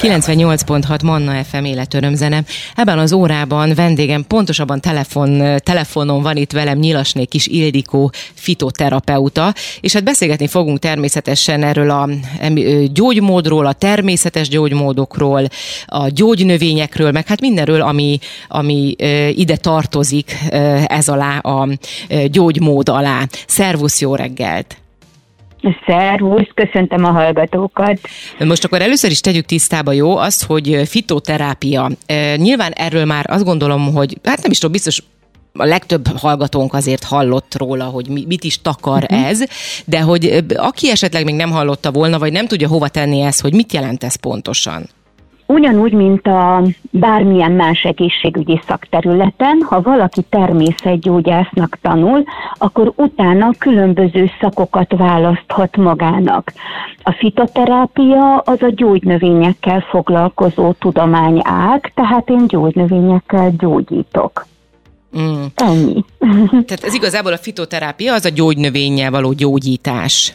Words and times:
98.6 0.00 1.04
Manna 1.04 1.44
FM 1.44 1.64
életörömzene. 1.64 2.42
Ebben 2.74 2.98
az 2.98 3.12
órában 3.12 3.74
vendégem, 3.74 4.24
pontosabban 4.26 4.80
telefon, 4.80 5.56
telefonon 5.62 6.22
van 6.22 6.36
itt 6.36 6.52
velem 6.52 6.78
Nyilasné 6.78 7.24
Kis 7.24 7.46
Ildikó 7.46 8.12
fitoterapeuta, 8.34 9.54
és 9.80 9.92
hát 9.92 10.04
beszélgetni 10.04 10.46
fogunk 10.46 10.78
természetesen 10.78 11.62
erről 11.62 11.90
a 11.90 12.08
gyógymódról, 12.92 13.66
a 13.66 13.72
természetes 13.72 14.48
gyógymódokról, 14.48 15.48
a 15.86 16.08
gyógynövényekről, 16.08 17.10
meg 17.10 17.26
hát 17.26 17.40
mindenről, 17.40 17.80
ami, 17.80 18.18
ami 18.48 18.94
ide 19.30 19.56
tartozik 19.56 20.36
ez 20.86 21.08
alá, 21.08 21.38
a 21.38 21.68
gyógymód 22.30 22.88
alá. 22.88 23.26
Szervusz, 23.46 24.00
jó 24.00 24.14
reggelt! 24.14 24.76
Szervusz, 25.86 26.48
köszöntöm 26.54 27.04
a 27.04 27.10
hallgatókat. 27.10 28.00
Most 28.38 28.64
akkor 28.64 28.82
először 28.82 29.10
is 29.10 29.20
tegyük 29.20 29.44
tisztába, 29.44 29.92
jó, 29.92 30.16
azt, 30.16 30.44
hogy 30.44 30.80
fitoterápia. 30.84 31.90
Nyilván 32.36 32.72
erről 32.72 33.04
már 33.04 33.30
azt 33.30 33.44
gondolom, 33.44 33.92
hogy 33.94 34.18
hát 34.24 34.42
nem 34.42 34.50
is 34.50 34.58
tudom, 34.58 34.72
biztos 34.72 35.02
a 35.52 35.64
legtöbb 35.64 36.06
hallgatónk 36.16 36.74
azért 36.74 37.04
hallott 37.04 37.54
róla, 37.56 37.84
hogy 37.84 38.08
mit 38.26 38.44
is 38.44 38.60
takar 38.62 39.02
uh-huh. 39.02 39.28
ez, 39.28 39.42
de 39.84 40.00
hogy 40.00 40.44
aki 40.56 40.90
esetleg 40.90 41.24
még 41.24 41.34
nem 41.34 41.50
hallotta 41.50 41.90
volna, 41.90 42.18
vagy 42.18 42.32
nem 42.32 42.46
tudja 42.46 42.68
hova 42.68 42.88
tenni 42.88 43.20
ezt, 43.20 43.40
hogy 43.40 43.54
mit 43.54 43.72
jelent 43.72 44.04
ez 44.04 44.14
pontosan? 44.14 44.88
Ugyanúgy, 45.50 45.92
mint 45.92 46.26
a 46.26 46.62
bármilyen 46.90 47.52
más 47.52 47.82
egészségügyi 47.82 48.60
szakterületen, 48.66 49.62
ha 49.68 49.82
valaki 49.82 50.22
természetgyógyásznak 50.28 51.78
tanul, 51.82 52.24
akkor 52.54 52.92
utána 52.96 53.50
különböző 53.58 54.30
szakokat 54.40 54.92
választhat 54.96 55.76
magának. 55.76 56.52
A 57.02 57.12
fitoterápia 57.12 58.38
az 58.38 58.62
a 58.62 58.70
gyógynövényekkel 58.70 59.80
foglalkozó 59.80 60.72
tudományág, 60.72 61.92
tehát 61.94 62.28
én 62.28 62.46
gyógynövényekkel 62.46 63.50
gyógyítok. 63.58 64.46
Mm. 65.18 65.44
Ennyi. 65.54 66.04
Tehát 66.66 66.84
ez 66.84 66.94
igazából 66.94 67.32
a 67.32 67.38
fitoterápia, 67.38 68.14
az 68.14 68.24
a 68.24 68.30
gyógynövénnyel 68.34 69.10
való 69.10 69.32
gyógyítás. 69.32 70.34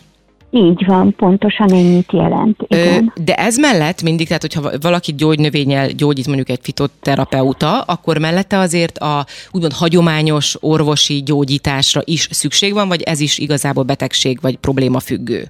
Így 0.56 0.86
van, 0.86 1.16
pontosan 1.16 1.72
ennyit 1.72 2.12
jelent. 2.12 2.66
Igen. 2.68 3.12
Ö, 3.16 3.22
de 3.23 3.34
ez 3.34 3.58
mellett 3.58 4.02
mindig, 4.02 4.28
tehát 4.28 4.42
hogyha 4.42 4.70
valaki 4.82 5.14
gyógynövényel 5.14 5.88
gyógyít 5.88 6.28
mondjuk 6.28 6.50
egy 6.50 6.59
fitoterapeuta, 6.62 7.82
akkor 7.82 8.18
mellette 8.18 8.58
azért 8.58 8.98
a 8.98 9.26
úgymond 9.52 9.74
hagyományos 9.74 10.56
orvosi 10.59 11.24
gyógyításra 11.26 12.02
is 12.04 12.28
szükség 12.31 12.74
van, 12.74 12.88
vagy 12.88 13.02
ez 13.02 13.20
is 13.20 13.38
igazából 13.38 13.84
betegség 13.84 14.38
vagy 14.42 14.58
probléma 14.58 15.00
függő? 15.00 15.44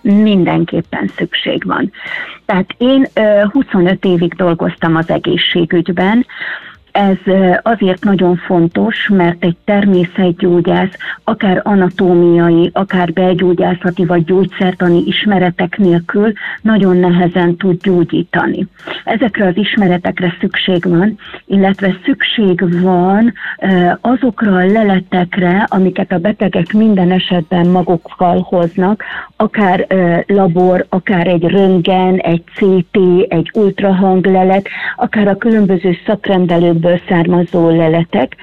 Mindenképpen 0.00 1.10
szükség 1.16 1.66
van. 1.66 1.92
Tehát 2.46 2.74
én 2.78 3.08
25 3.52 4.04
évig 4.04 4.34
dolgoztam 4.34 4.96
az 4.96 5.10
egészségügyben, 5.10 6.26
ez 7.00 7.34
azért 7.62 8.04
nagyon 8.04 8.36
fontos, 8.36 9.08
mert 9.08 9.44
egy 9.44 9.56
természetgyógyász 9.64 10.96
akár 11.24 11.60
anatómiai, 11.64 12.70
akár 12.72 13.12
belgyógyászati 13.12 14.04
vagy 14.04 14.24
gyógyszertani 14.24 15.02
ismeretek 15.06 15.78
nélkül 15.78 16.32
nagyon 16.62 16.96
nehezen 16.96 17.56
tud 17.56 17.82
gyógyítani. 17.82 18.66
Ezekre 19.04 19.46
az 19.46 19.56
ismeretekre 19.56 20.36
szükség 20.40 20.84
van, 20.88 21.18
illetve 21.46 21.96
szükség 22.04 22.82
van 22.82 23.32
azokra 24.00 24.56
a 24.56 24.66
leletekre, 24.66 25.66
amiket 25.68 26.12
a 26.12 26.18
betegek 26.18 26.72
minden 26.72 27.10
esetben 27.10 27.66
magukkal 27.66 28.46
hoznak, 28.48 29.02
akár 29.36 29.86
labor, 30.26 30.86
akár 30.88 31.26
egy 31.26 31.44
röntgen, 31.44 32.16
egy 32.16 32.42
CT, 32.54 32.96
egy 33.28 33.50
ultrahanglelet, 33.54 34.68
akár 34.96 35.28
a 35.28 35.36
különböző 35.36 35.96
szakrendelők 36.06 36.78
ebből 36.90 37.00
származó 37.08 37.68
leletek, 37.68 38.36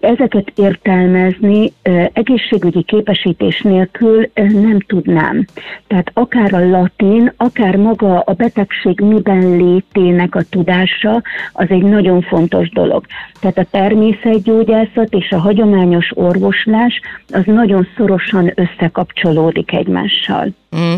ezeket 0.00 0.52
értelmezni 0.56 1.72
egészségügyi 2.12 2.82
képesítés 2.82 3.60
nélkül 3.60 4.30
nem 4.34 4.80
tudnám. 4.80 5.44
Tehát 5.86 6.10
akár 6.14 6.54
a 6.54 6.68
latin, 6.68 7.32
akár 7.36 7.76
maga 7.76 8.20
a 8.20 8.32
betegség 8.32 9.00
miben 9.00 9.56
létének 9.56 10.34
a 10.34 10.42
tudása, 10.50 11.22
az 11.52 11.66
egy 11.68 11.82
nagyon 11.82 12.22
fontos 12.22 12.70
dolog. 12.70 13.04
Tehát 13.40 13.58
a 13.58 13.66
természetgyógyászat 13.70 15.14
és 15.14 15.30
a 15.30 15.38
hagyományos 15.38 16.10
orvoslás 16.14 17.00
az 17.28 17.42
nagyon 17.44 17.86
szorosan 17.96 18.52
összekapcsolódik 18.54 19.72
egymással. 19.72 20.48
Mm. 20.76 20.94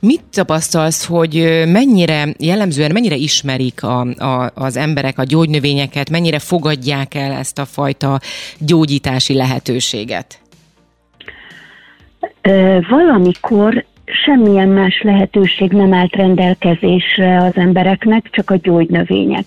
Mit 0.00 0.22
tapasztalsz, 0.32 1.06
hogy 1.06 1.64
mennyire 1.66 2.24
jellemzően, 2.38 2.92
mennyire 2.92 3.14
ismerik 3.14 3.82
a, 3.82 4.00
a, 4.00 4.50
az 4.54 4.76
emberek 4.76 5.18
a 5.18 5.24
gyógynövényeket, 5.24 6.10
mennyire 6.10 6.38
fogadják 6.38 7.14
el 7.14 7.32
ezt 7.32 7.58
a 7.58 7.64
fajta 7.64 8.20
gyógyítási 8.58 9.34
lehetőséget? 9.34 10.40
Valamikor 12.88 13.84
semmilyen 14.04 14.68
más 14.68 15.02
lehetőség 15.02 15.72
nem 15.72 15.92
állt 15.92 16.14
rendelkezésre 16.14 17.42
az 17.42 17.52
embereknek, 17.54 18.28
csak 18.30 18.50
a 18.50 18.56
gyógynövények. 18.56 19.44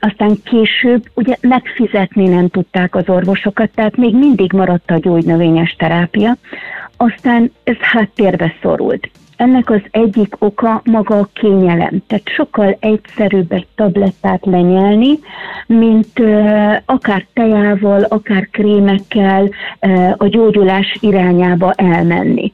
Aztán 0.00 0.38
később 0.44 1.04
ugye 1.14 1.36
megfizetni 1.40 2.28
nem 2.28 2.48
tudták 2.48 2.94
az 2.94 3.08
orvosokat, 3.08 3.70
tehát 3.74 3.96
még 3.96 4.14
mindig 4.14 4.52
maradt 4.52 4.90
a 4.90 4.98
gyógynövényes 4.98 5.74
terápia, 5.78 6.36
aztán 6.96 7.52
ez 7.64 7.76
háttérbe 7.76 8.54
szorult. 8.62 9.10
Ennek 9.36 9.70
az 9.70 9.80
egyik 9.90 10.36
oka 10.38 10.82
maga 10.84 11.18
a 11.18 11.28
kényelem. 11.32 12.02
Tehát 12.06 12.28
sokkal 12.28 12.76
egyszerűbb 12.80 13.52
egy 13.52 13.66
tablettát 13.74 14.46
lenyelni, 14.46 15.18
mint 15.66 16.20
akár 16.84 17.26
tejával, 17.32 18.02
akár 18.02 18.48
krémekkel 18.50 19.48
a 20.16 20.26
gyógyulás 20.26 20.96
irányába 21.00 21.72
elmenni. 21.72 22.52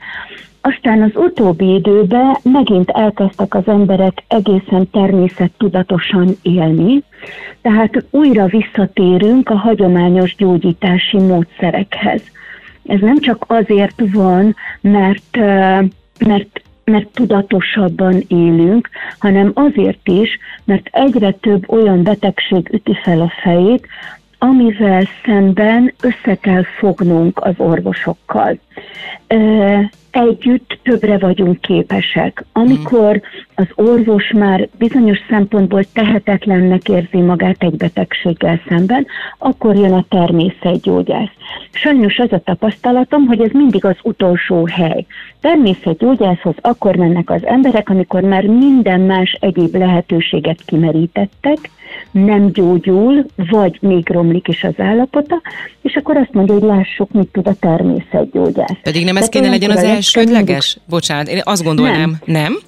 Aztán 0.60 1.02
az 1.02 1.10
utóbbi 1.14 1.74
időben 1.74 2.36
megint 2.42 2.90
elkezdtek 2.90 3.54
az 3.54 3.62
emberek 3.66 4.22
egészen 4.28 4.90
természettudatosan 4.90 6.36
élni, 6.42 7.02
tehát 7.62 8.04
újra 8.10 8.46
visszatérünk 8.46 9.48
a 9.48 9.54
hagyományos 9.56 10.34
gyógyítási 10.36 11.18
módszerekhez. 11.18 12.22
Ez 12.86 13.00
nem 13.00 13.18
csak 13.18 13.44
azért 13.48 14.02
van, 14.12 14.56
mert, 14.80 15.36
mert 16.18 16.62
mert 16.84 17.08
tudatosabban 17.08 18.22
élünk, 18.28 18.88
hanem 19.18 19.50
azért 19.54 20.08
is, 20.08 20.38
mert 20.64 20.88
egyre 20.92 21.32
több 21.32 21.70
olyan 21.70 22.02
betegség 22.02 22.68
üti 22.72 22.98
fel 23.02 23.20
a 23.20 23.32
fejét, 23.42 23.86
amivel 24.38 25.04
szemben 25.24 25.94
össze 26.02 26.34
kell 26.34 26.62
fognunk 26.62 27.40
az 27.44 27.54
orvosokkal 27.56 28.58
együtt 30.10 30.78
többre 30.82 31.18
vagyunk 31.18 31.60
képesek. 31.60 32.44
Amikor 32.52 33.20
az 33.54 33.66
orvos 33.74 34.32
már 34.32 34.68
bizonyos 34.78 35.18
szempontból 35.28 35.84
tehetetlennek 35.92 36.88
érzi 36.88 37.20
magát 37.20 37.62
egy 37.62 37.76
betegséggel 37.76 38.60
szemben, 38.68 39.06
akkor 39.38 39.76
jön 39.76 39.92
a 39.92 40.04
természetgyógyász. 40.08 41.30
Sajnos 41.72 42.18
az 42.18 42.32
a 42.32 42.38
tapasztalatom, 42.38 43.26
hogy 43.26 43.40
ez 43.40 43.50
mindig 43.52 43.84
az 43.84 43.96
utolsó 44.02 44.66
hely. 44.66 45.06
Természetgyógyászhoz 45.40 46.54
akkor 46.60 46.96
mennek 46.96 47.30
az 47.30 47.46
emberek, 47.46 47.88
amikor 47.88 48.22
már 48.22 48.44
minden 48.44 49.00
más 49.00 49.36
egyéb 49.40 49.74
lehetőséget 49.74 50.62
kimerítettek, 50.64 51.70
nem 52.10 52.50
gyógyul, 52.52 53.26
vagy 53.36 53.78
még 53.80 54.08
romlik 54.08 54.48
is 54.48 54.64
az 54.64 54.74
állapota, 54.76 55.40
és 55.82 55.94
akkor 55.94 56.16
azt 56.16 56.32
mondja, 56.32 56.54
hogy 56.54 56.62
lássuk, 56.62 57.12
mit 57.12 57.28
tud 57.32 57.46
a 57.46 57.54
természetgyógyász. 57.60 58.76
Pedig 58.82 59.04
nem 59.04 59.16
ez 59.16 59.28
kéne 59.28 59.48
legyen 59.48 59.70
az 59.70 59.82
elsődleges? 60.00 60.76
Bocsánat, 60.88 61.28
én 61.28 61.40
azt 61.44 61.62
gondolnám, 61.62 62.18
nem? 62.24 62.42
nem? 62.42 62.58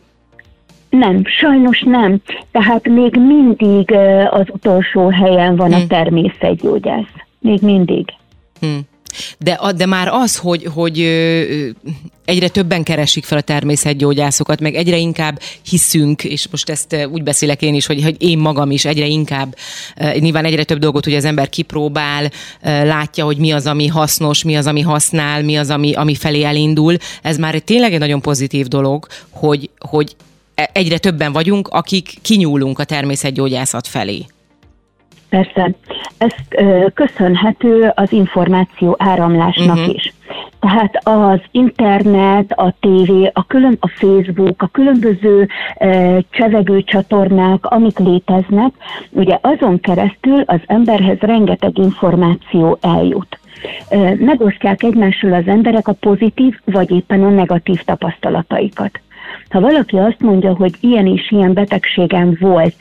Nem, 0.90 1.22
sajnos 1.24 1.82
nem. 1.86 2.20
Tehát 2.50 2.88
még 2.88 3.16
mindig 3.16 3.92
az 4.30 4.46
utolsó 4.48 5.08
helyen 5.08 5.56
van 5.56 5.72
hmm. 5.72 5.82
a 5.82 5.86
természetgyógyász. 5.86 7.12
Még 7.38 7.60
mindig. 7.62 8.04
Hmm. 8.60 8.80
De, 9.38 9.60
de 9.76 9.86
már 9.86 10.08
az, 10.08 10.36
hogy, 10.36 10.68
hogy 10.74 10.98
egyre 12.24 12.48
többen 12.48 12.82
keresik 12.82 13.24
fel 13.24 13.38
a 13.38 13.40
természetgyógyászokat, 13.40 14.60
meg 14.60 14.74
egyre 14.74 14.96
inkább 14.96 15.40
hiszünk, 15.68 16.24
és 16.24 16.48
most 16.50 16.68
ezt 16.68 17.08
úgy 17.12 17.22
beszélek 17.22 17.62
én 17.62 17.74
is, 17.74 17.86
hogy, 17.86 18.02
hogy 18.02 18.16
én 18.18 18.38
magam 18.38 18.70
is 18.70 18.84
egyre 18.84 19.06
inkább, 19.06 19.56
nyilván 20.18 20.44
egyre 20.44 20.64
több 20.64 20.78
dolgot 20.78 21.06
ugye 21.06 21.16
az 21.16 21.24
ember 21.24 21.48
kipróbál, 21.48 22.30
látja, 22.62 23.24
hogy 23.24 23.36
mi 23.36 23.52
az, 23.52 23.66
ami 23.66 23.86
hasznos, 23.86 24.42
mi 24.42 24.56
az, 24.56 24.66
ami 24.66 24.80
használ, 24.80 25.42
mi 25.42 25.56
az, 25.56 25.70
ami, 25.70 25.92
ami 25.92 26.14
felé 26.14 26.42
elindul. 26.42 26.96
Ez 27.22 27.36
már 27.36 27.58
tényleg 27.58 27.92
egy 27.92 27.98
nagyon 27.98 28.20
pozitív 28.20 28.66
dolog, 28.66 29.06
hogy, 29.30 29.70
hogy 29.78 30.16
e, 30.54 30.70
egyre 30.72 30.98
többen 30.98 31.32
vagyunk, 31.32 31.68
akik 31.68 32.14
kinyúlunk 32.22 32.78
a 32.78 32.84
természetgyógyászat 32.84 33.86
felé. 33.86 34.26
Persze. 35.32 35.70
Ez 36.18 36.32
köszönhető 36.94 37.92
az 37.94 38.12
információ 38.12 38.94
áramlásnak 38.98 39.76
uh-huh. 39.76 39.94
is. 39.94 40.12
Tehát 40.60 41.00
az 41.02 41.40
internet, 41.50 42.52
a 42.52 42.74
tévé, 42.80 43.30
a, 43.32 43.46
külön, 43.46 43.76
a 43.80 43.88
Facebook, 43.88 44.62
a 44.62 44.66
különböző 44.66 45.48
e, 45.74 46.20
csevegő 46.30 46.82
csatornák, 46.82 47.66
amik 47.66 47.98
léteznek, 47.98 48.72
ugye 49.10 49.38
azon 49.40 49.80
keresztül 49.80 50.40
az 50.46 50.60
emberhez 50.66 51.18
rengeteg 51.18 51.78
információ 51.78 52.78
eljut. 52.80 53.38
E, 53.88 54.14
megosztják 54.18 54.82
egymással 54.82 55.32
az 55.32 55.46
emberek 55.46 55.88
a 55.88 55.92
pozitív 55.92 56.58
vagy 56.64 56.90
éppen 56.90 57.24
a 57.24 57.30
negatív 57.30 57.82
tapasztalataikat. 57.84 59.00
Ha 59.52 59.60
valaki 59.60 59.96
azt 59.96 60.20
mondja, 60.20 60.54
hogy 60.54 60.74
ilyen 60.80 61.06
és 61.06 61.30
ilyen 61.30 61.52
betegségem 61.52 62.36
volt, 62.40 62.74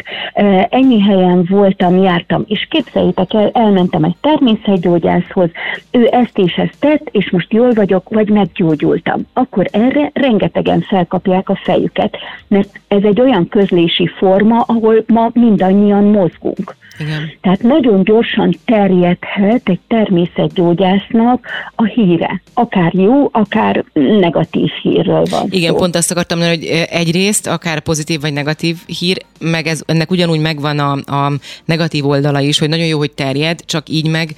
ennyi 0.69 1.01
helyen 1.01 1.45
voltam, 1.49 2.03
jártam, 2.03 2.43
és 2.47 2.67
képzeljétek 2.69 3.33
el, 3.33 3.49
elmentem 3.53 4.03
egy 4.03 4.15
természetgyógyászhoz, 4.21 5.49
ő 5.91 6.07
ezt 6.11 6.37
és 6.37 6.53
ezt 6.53 6.79
tett, 6.79 7.07
és 7.11 7.29
most 7.29 7.53
jól 7.53 7.73
vagyok, 7.73 8.09
vagy 8.09 8.29
meggyógyultam. 8.29 9.27
Akkor 9.33 9.65
erre 9.71 10.09
rengetegen 10.13 10.81
felkapják 10.81 11.49
a 11.49 11.59
fejüket, 11.63 12.17
mert 12.47 12.79
ez 12.87 13.03
egy 13.03 13.21
olyan 13.21 13.47
közlési 13.47 14.07
forma, 14.07 14.63
ahol 14.67 15.03
ma 15.07 15.29
mindannyian 15.33 16.03
mozgunk. 16.03 16.75
Igen. 16.99 17.31
Tehát 17.41 17.61
nagyon 17.61 18.03
gyorsan 18.03 18.55
terjedhet 18.65 19.61
egy 19.63 19.79
természetgyógyásznak 19.87 21.47
a 21.75 21.83
híre. 21.83 22.41
Akár 22.53 22.93
jó, 22.93 23.29
akár 23.31 23.83
negatív 23.93 24.69
hírről 24.81 25.23
van 25.29 25.47
Igen, 25.49 25.71
szó. 25.71 25.77
pont 25.77 25.95
azt 25.95 26.11
akartam 26.11 26.37
mondani, 26.37 26.60
hogy 26.61 26.87
egyrészt 26.89 27.47
akár 27.47 27.79
pozitív 27.79 28.21
vagy 28.21 28.33
negatív 28.33 28.77
hír, 28.85 29.25
meg 29.39 29.67
ez, 29.67 29.81
ennek 29.85 30.11
ugyanúgy 30.11 30.39
megvan 30.39 30.79
a, 30.79 30.91
a 31.25 31.31
negatív 31.65 32.07
oldala 32.07 32.39
is, 32.39 32.59
hogy 32.59 32.69
nagyon 32.69 32.85
jó, 32.85 32.97
hogy 32.97 33.11
terjed, 33.11 33.65
csak 33.65 33.89
így 33.89 34.07
meg 34.07 34.35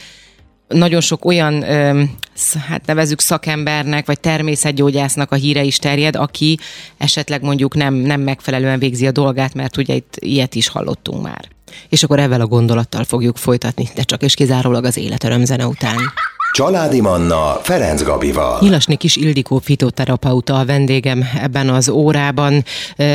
nagyon 0.68 1.02
sok 1.02 1.26
olyan, 1.26 1.64
hát 2.68 2.86
nevezük 2.86 3.20
szakembernek, 3.20 4.06
vagy 4.06 4.20
természetgyógyásznak 4.20 5.32
a 5.32 5.36
híre 5.36 5.64
is 5.64 5.78
terjed, 5.78 6.16
aki 6.16 6.60
esetleg 6.98 7.42
mondjuk 7.42 7.76
nem, 7.76 7.94
nem 7.94 8.22
megfelelően 8.22 8.80
végzi 8.80 9.08
a 9.08 9.12
dolgát, 9.12 9.54
mert 9.54 9.78
ugye 9.78 9.94
itt 9.94 10.16
ilyet 10.20 10.56
is 10.56 10.68
hallottunk 10.68 11.24
már. 11.24 11.48
És 11.90 12.04
akkor 12.04 12.20
ezzel 12.20 12.42
a 12.42 12.48
gondolattal 12.48 13.04
fogjuk 13.04 13.38
folytatni, 13.38 13.90
de 13.96 14.04
csak 14.04 14.24
és 14.24 14.34
kizárólag 14.34 14.86
az 14.86 14.98
életörömzene 14.98 15.68
után. 15.68 15.98
Családi 16.54 17.02
Manna 17.02 17.60
Ferenc 17.62 18.04
Gabival. 18.04 18.58
Nyilasni 18.62 18.96
kis 18.96 19.16
Ildikó 19.16 19.58
fitoterapeuta 19.64 20.60
a 20.60 20.66
vendégem 20.66 21.24
ebben 21.42 21.70
az 21.70 21.90
órában. 21.90 22.64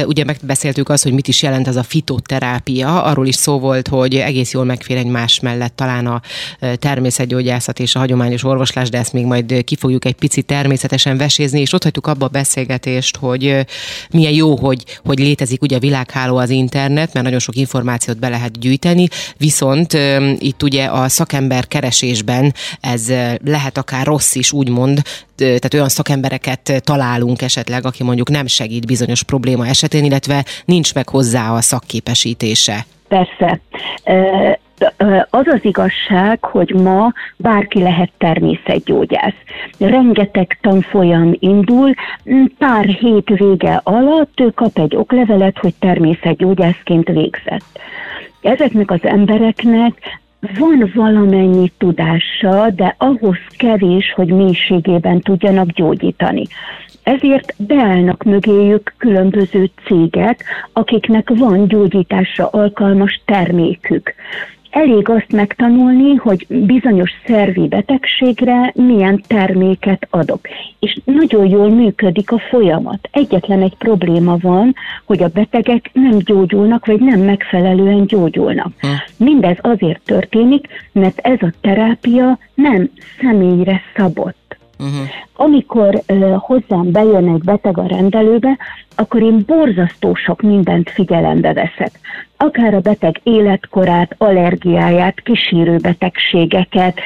Ugye 0.06 0.24
megbeszéltük 0.24 0.88
azt, 0.88 1.02
hogy 1.02 1.12
mit 1.12 1.28
is 1.28 1.42
jelent 1.42 1.68
ez 1.68 1.76
a 1.76 1.82
fitoterápia. 1.82 3.02
Arról 3.02 3.26
is 3.26 3.34
szó 3.34 3.58
volt, 3.58 3.88
hogy 3.88 4.14
egész 4.14 4.52
jól 4.52 4.64
megfér 4.64 4.96
egymás 4.96 5.40
mellett 5.40 5.76
talán 5.76 6.06
a 6.06 6.20
természetgyógyászat 6.76 7.78
és 7.78 7.94
a 7.94 7.98
hagyományos 7.98 8.44
orvoslás, 8.44 8.88
de 8.88 8.98
ezt 8.98 9.12
még 9.12 9.24
majd 9.24 9.64
ki 9.64 9.76
fogjuk 9.76 10.04
egy 10.04 10.14
picit 10.14 10.46
természetesen 10.46 11.16
vesézni, 11.16 11.60
és 11.60 11.72
ott 11.72 11.82
hagytuk 11.82 12.06
abba 12.06 12.24
a 12.24 12.28
beszélgetést, 12.28 13.16
hogy 13.16 13.66
milyen 14.10 14.32
jó, 14.32 14.56
hogy, 14.56 14.84
hogy 15.04 15.18
létezik 15.18 15.62
ugye 15.62 15.76
a 15.76 15.80
világháló 15.80 16.36
az 16.36 16.50
internet, 16.50 17.12
mert 17.12 17.24
nagyon 17.24 17.40
sok 17.40 17.56
információt 17.56 18.18
be 18.18 18.28
lehet 18.28 18.58
gyűjteni, 18.58 19.08
viszont 19.36 19.98
itt 20.38 20.62
ugye 20.62 20.84
a 20.84 21.08
szakember 21.08 21.68
keresésben 21.68 22.54
ez 22.80 23.10
lehet 23.44 23.78
akár 23.78 24.06
rossz 24.06 24.34
is, 24.34 24.52
úgymond, 24.52 25.02
tehát 25.36 25.74
olyan 25.74 25.88
szakembereket 25.88 26.82
találunk 26.84 27.42
esetleg, 27.42 27.86
aki 27.86 28.02
mondjuk 28.02 28.30
nem 28.30 28.46
segít 28.46 28.86
bizonyos 28.86 29.22
probléma 29.22 29.66
esetén, 29.66 30.04
illetve 30.04 30.44
nincs 30.64 30.94
meg 30.94 31.08
hozzá 31.08 31.52
a 31.52 31.60
szakképesítése. 31.60 32.86
Persze. 33.08 33.60
Az 35.30 35.46
az 35.46 35.58
igazság, 35.62 36.44
hogy 36.44 36.74
ma 36.74 37.12
bárki 37.36 37.82
lehet 37.82 38.10
természetgyógyász. 38.18 39.34
Rengeteg 39.78 40.58
tanfolyam 40.60 41.36
indul, 41.38 41.94
pár 42.58 42.84
hét 42.84 43.28
vége 43.28 43.80
alatt 43.84 44.40
ő 44.40 44.50
kap 44.50 44.78
egy 44.78 44.96
oklevelet, 44.96 45.58
hogy 45.58 45.74
természetgyógyászként 45.78 47.08
végzett. 47.08 47.78
Ezeknek 48.40 48.90
az 48.90 49.00
embereknek 49.02 50.20
van 50.40 50.90
valamennyi 50.94 51.72
tudása, 51.78 52.70
de 52.70 52.94
ahhoz 52.98 53.38
kevés, 53.56 54.12
hogy 54.12 54.28
mélységében 54.28 55.20
tudjanak 55.20 55.70
gyógyítani. 55.70 56.42
Ezért 57.02 57.54
beállnak 57.56 58.22
mögéjük 58.22 58.94
különböző 58.98 59.70
cégek, 59.86 60.44
akiknek 60.72 61.28
van 61.34 61.68
gyógyításra 61.68 62.46
alkalmas 62.46 63.20
termékük 63.24 64.14
elég 64.70 65.08
azt 65.08 65.32
megtanulni, 65.32 66.14
hogy 66.14 66.46
bizonyos 66.48 67.10
szervi 67.26 67.68
betegségre 67.68 68.72
milyen 68.74 69.22
terméket 69.26 70.06
adok. 70.10 70.40
És 70.78 70.98
nagyon 71.04 71.46
jól 71.48 71.68
működik 71.68 72.32
a 72.32 72.38
folyamat. 72.38 73.08
Egyetlen 73.12 73.62
egy 73.62 73.76
probléma 73.78 74.36
van, 74.40 74.74
hogy 75.04 75.22
a 75.22 75.28
betegek 75.28 75.90
nem 75.92 76.18
gyógyulnak, 76.18 76.86
vagy 76.86 77.00
nem 77.00 77.20
megfelelően 77.20 78.06
gyógyulnak. 78.06 78.72
Hm. 78.80 79.24
Mindez 79.24 79.56
azért 79.60 80.00
történik, 80.04 80.66
mert 80.92 81.18
ez 81.18 81.38
a 81.40 81.52
terápia 81.60 82.38
nem 82.54 82.90
személyre 83.20 83.80
szabott. 83.96 84.56
Uh-huh. 84.78 85.08
Amikor 85.40 86.02
uh, 86.08 86.36
hozzám 86.36 86.90
bejön 86.90 87.28
egy 87.28 87.42
beteg 87.44 87.78
a 87.78 87.86
rendelőbe, 87.86 88.56
akkor 88.96 89.22
én 89.22 89.44
borzasztó 89.46 90.14
sok 90.14 90.40
mindent 90.40 90.90
figyelembe 90.90 91.52
veszek. 91.52 91.90
Akár 92.36 92.74
a 92.74 92.80
beteg 92.80 93.20
életkorát, 93.22 94.14
allergiáját, 94.18 95.20
kísérő 95.20 95.76
betegségeket, 95.76 97.00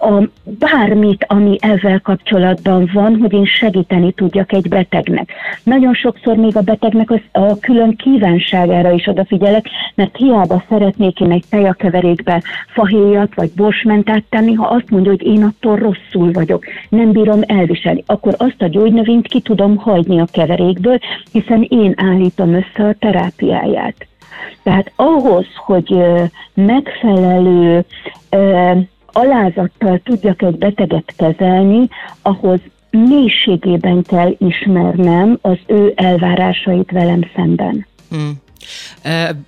a 0.00 0.28
bármit, 0.58 1.24
ami 1.28 1.56
ezzel 1.60 2.00
kapcsolatban 2.00 2.90
van, 2.92 3.16
hogy 3.16 3.32
én 3.32 3.44
segíteni 3.44 4.12
tudjak 4.12 4.52
egy 4.52 4.68
betegnek. 4.68 5.32
Nagyon 5.62 5.94
sokszor 5.94 6.36
még 6.36 6.56
a 6.56 6.60
betegnek 6.60 7.10
az, 7.10 7.20
a 7.32 7.58
külön 7.58 7.96
kívánságára 7.96 8.90
is 8.90 9.06
odafigyelek, 9.06 9.66
mert 9.94 10.16
hiába 10.16 10.64
szeretnék 10.68 11.20
én 11.20 11.30
egy 11.30 11.44
tejakeverékbe 11.50 12.42
fahéjat 12.66 13.34
vagy 13.34 13.50
borsmentát 13.56 14.22
tenni, 14.28 14.52
ha 14.52 14.66
azt 14.66 14.90
mondja, 14.90 15.10
hogy 15.10 15.22
én 15.22 15.42
attól 15.42 15.76
rosszul 15.76 16.32
vagyok, 16.32 16.64
nem 16.88 17.12
bírom 17.14 17.40
elviselni, 17.46 18.02
akkor 18.06 18.34
azt 18.38 18.62
a 18.62 18.68
gyógynövényt 18.68 19.26
ki 19.26 19.40
tudom 19.40 19.76
hagyni 19.76 20.20
a 20.20 20.26
keverékből, 20.32 20.98
hiszen 21.32 21.66
én 21.68 21.94
állítom 21.96 22.54
össze 22.54 22.88
a 22.88 22.94
terápiáját. 22.98 24.06
Tehát 24.62 24.92
ahhoz, 24.96 25.46
hogy 25.56 25.96
megfelelő 26.54 27.84
alázattal 29.06 30.00
tudjak 30.04 30.42
egy 30.42 30.58
beteget 30.58 31.12
kezelni, 31.16 31.88
ahhoz 32.22 32.60
mélységében 32.90 34.02
kell 34.02 34.34
ismernem 34.38 35.38
az 35.40 35.58
ő 35.66 35.92
elvárásait 35.96 36.90
velem 36.90 37.20
szemben. 37.34 37.86
Hmm. 38.10 38.42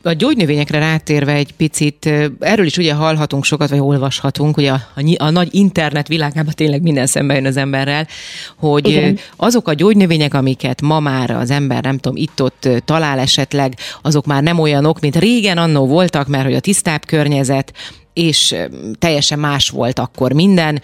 A 0.02 0.12
gyógynövényekre 0.12 0.78
rátérve 0.78 1.32
egy 1.32 1.52
picit, 1.52 2.10
erről 2.40 2.66
is 2.66 2.76
ugye 2.76 2.94
hallhatunk 2.94 3.44
sokat, 3.44 3.68
vagy 3.68 3.78
olvashatunk, 3.78 4.56
ugye 4.56 4.70
a, 4.70 4.80
a, 4.94 5.14
a 5.16 5.30
nagy 5.30 5.48
internet 5.54 6.08
világában 6.08 6.52
tényleg 6.56 6.82
minden 6.82 7.06
szembe 7.06 7.34
jön 7.34 7.46
az 7.46 7.56
emberrel, 7.56 8.06
hogy 8.56 8.88
Igen. 8.88 9.18
azok 9.36 9.68
a 9.68 9.74
gyógynövények, 9.74 10.34
amiket 10.34 10.82
ma 10.82 11.00
már 11.00 11.30
az 11.30 11.50
ember, 11.50 11.82
nem 11.82 11.98
tudom, 11.98 12.16
itt-ott 12.16 12.68
talál 12.84 13.18
esetleg, 13.18 13.74
azok 14.02 14.26
már 14.26 14.42
nem 14.42 14.58
olyanok, 14.58 15.00
mint 15.00 15.16
régen 15.16 15.58
annó 15.58 15.86
voltak, 15.86 16.26
mert 16.26 16.44
hogy 16.44 16.54
a 16.54 16.60
tisztább 16.60 17.04
környezet, 17.06 17.72
és 18.12 18.54
teljesen 18.98 19.38
más 19.38 19.68
volt 19.68 19.98
akkor 19.98 20.32
minden, 20.32 20.82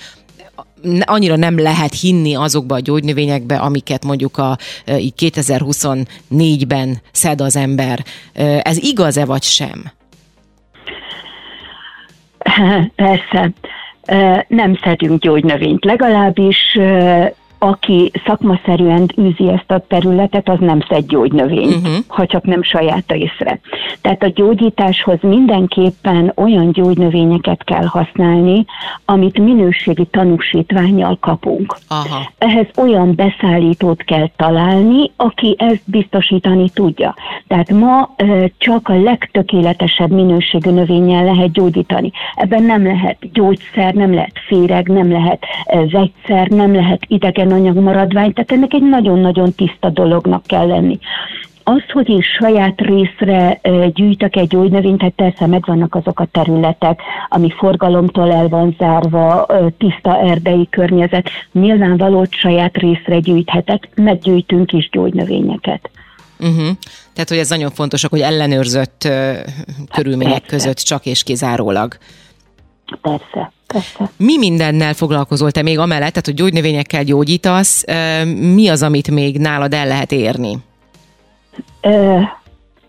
annyira 1.01 1.37
nem 1.37 1.59
lehet 1.59 2.01
hinni 2.01 2.35
azokba 2.35 2.75
a 2.75 2.81
gyógynövényekbe, 2.81 3.57
amiket 3.57 4.05
mondjuk 4.05 4.39
a 4.39 4.57
2024-ben 4.87 7.01
szed 7.13 7.41
az 7.41 7.57
ember. 7.57 8.05
Ez 8.63 8.83
igaz-e 8.83 9.25
vagy 9.25 9.43
sem? 9.43 9.93
Persze. 12.95 13.51
Nem 14.49 14.79
szedünk 14.83 15.21
gyógynövényt, 15.21 15.85
legalábbis 15.85 16.79
aki 17.63 18.11
szakmaszerűen 18.27 19.11
űzi 19.21 19.49
ezt 19.49 19.71
a 19.71 19.85
területet, 19.89 20.49
az 20.49 20.59
nem 20.61 20.81
szed 20.89 21.07
gyógynövény, 21.07 21.69
uh-huh. 21.69 21.95
ha 22.07 22.27
csak 22.27 22.45
nem 22.45 22.63
saját 22.63 23.13
észre. 23.13 23.61
Tehát 24.01 24.23
a 24.23 24.33
gyógyításhoz 24.35 25.19
mindenképpen 25.21 26.33
olyan 26.37 26.73
gyógynövényeket 26.73 27.65
kell 27.65 27.85
használni, 27.85 28.65
amit 29.05 29.39
minőségi 29.39 30.05
tanúsítványjal 30.05 31.17
kapunk. 31.21 31.77
Aha. 31.89 32.31
Ehhez 32.39 32.67
olyan 32.77 33.15
beszállítót 33.15 34.03
kell 34.03 34.29
találni, 34.37 35.11
aki 35.17 35.57
ezt 35.59 35.83
biztosítani 35.85 36.71
tudja. 36.75 37.15
Tehát 37.47 37.71
ma 37.71 38.15
csak 38.59 38.89
a 38.89 39.01
legtökéletesebb 39.01 40.11
minőségű 40.11 40.71
növényen 40.71 41.25
lehet 41.25 41.53
gyógyítani. 41.53 42.11
Ebben 42.35 42.63
nem 42.63 42.85
lehet 42.85 43.33
gyógyszer, 43.33 43.95
nem 43.95 44.15
lehet 44.15 44.39
féreg, 44.47 44.89
nem 44.89 45.11
lehet 45.13 45.45
vegyszer, 45.91 46.49
nem 46.49 46.75
lehet 46.75 47.05
idegen 47.09 47.51
anyag 47.53 47.77
maradvány, 47.77 48.33
tehát 48.33 48.53
ennek 48.53 48.73
egy 48.73 48.83
nagyon-nagyon 48.83 49.53
tiszta 49.53 49.91
dolognak 49.91 50.43
kell 50.47 50.67
lenni. 50.67 50.99
Az, 51.65 51.83
hogy 51.93 52.09
én 52.09 52.21
saját 52.39 52.81
részre 52.81 53.61
gyűjtök 53.95 54.37
egy 54.37 54.49
gyógynövényt, 54.49 54.99
tehát 54.99 55.15
persze 55.15 55.47
megvannak 55.47 55.95
azok 55.95 56.21
a 56.21 56.29
területek, 56.33 57.01
ami 57.29 57.51
forgalomtól 57.51 58.33
el 58.33 58.49
van 58.49 58.77
zárva, 58.79 59.47
tiszta 59.79 60.19
erdei 60.19 60.69
környezet, 60.71 61.29
nyilvánvaló 61.53 62.27
saját 62.31 62.77
részre 62.77 63.19
gyűjthetek, 63.19 63.89
meggyűjtünk 63.95 64.73
is 64.73 64.89
gyógynövényeket. 64.93 65.91
Uh-huh. 66.41 66.69
Tehát, 67.13 67.29
hogy 67.29 67.39
ez 67.39 67.49
nagyon 67.49 67.71
fontos, 67.71 68.05
hogy 68.07 68.21
ellenőrzött 68.21 69.03
uh, 69.05 69.37
körülmények 69.95 70.41
persze. 70.41 70.57
között 70.57 70.77
csak 70.77 71.07
és 71.07 71.23
kizárólag. 71.23 71.97
Persze. 73.01 73.53
Persze. 73.73 74.11
Mi 74.17 74.39
mindennel 74.39 74.95
foglalkozol 74.95 75.51
te 75.51 75.63
még 75.63 75.79
amellett, 75.79 76.11
tehát 76.11 76.27
hogy 76.27 76.35
gyógynövényekkel 76.35 77.05
gyógyítasz, 77.05 77.85
mi 78.55 78.69
az, 78.69 78.83
amit 78.83 79.11
még 79.11 79.39
nálad 79.39 79.75
el 79.75 79.87
lehet 79.87 80.13
érni? 80.13 80.59
Ö, 81.81 82.19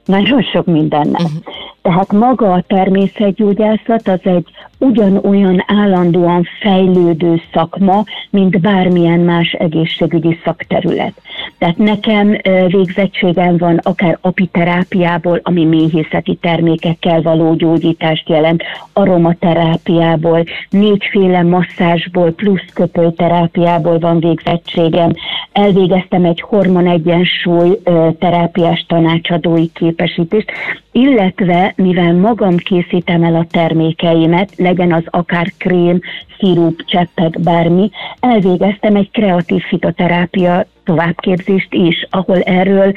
nagyon 0.06 0.44
sok 0.44 0.66
mindennel. 0.66 1.22
Uh-huh. 1.22 1.44
Tehát 1.84 2.12
maga 2.12 2.52
a 2.52 2.64
természetgyógyászat 2.68 4.08
az 4.08 4.20
egy 4.24 4.46
ugyanolyan 4.78 5.64
állandóan 5.68 6.48
fejlődő 6.60 7.42
szakma, 7.54 8.04
mint 8.30 8.62
bármilyen 8.62 9.20
más 9.20 9.52
egészségügyi 9.52 10.40
szakterület. 10.44 11.14
Tehát 11.58 11.78
nekem 11.78 12.38
végzettségem 12.68 13.58
van 13.58 13.78
akár 13.78 14.18
apiterápiából, 14.22 15.40
ami 15.44 15.66
méhészeti 15.66 16.36
termékekkel 16.36 17.22
való 17.22 17.54
gyógyítást 17.54 18.30
jelent, 18.30 18.64
aromaterápiából, 18.94 20.44
négyféle 20.70 21.44
masszázsból 21.44 22.32
plusz 22.32 22.70
köpőterápiából 22.74 24.00
van 24.00 24.20
végzettségem. 24.20 25.14
Elvégeztem 25.54 26.26
egy 26.26 26.42
hormonegyensúly 26.42 27.80
terápiás 28.20 28.86
tanácsadói 28.88 29.72
képesítést, 29.72 30.52
illetve 30.92 31.74
mivel 31.76 32.14
magam 32.14 32.58
készítem 32.58 33.24
el 33.24 33.36
a 33.36 33.46
termékeimet, 33.52 34.56
legyen 34.58 34.94
az 34.94 35.04
akár 35.06 35.48
krém, 35.58 36.00
szirup, 36.40 36.86
cseppek, 36.86 37.40
bármi, 37.40 37.90
elvégeztem 38.20 38.96
egy 38.96 39.12
kreatív 39.12 39.62
fitoterápia 39.62 40.66
továbbképzést 40.84 41.74
is, 41.74 42.08
ahol 42.10 42.42
erről 42.42 42.94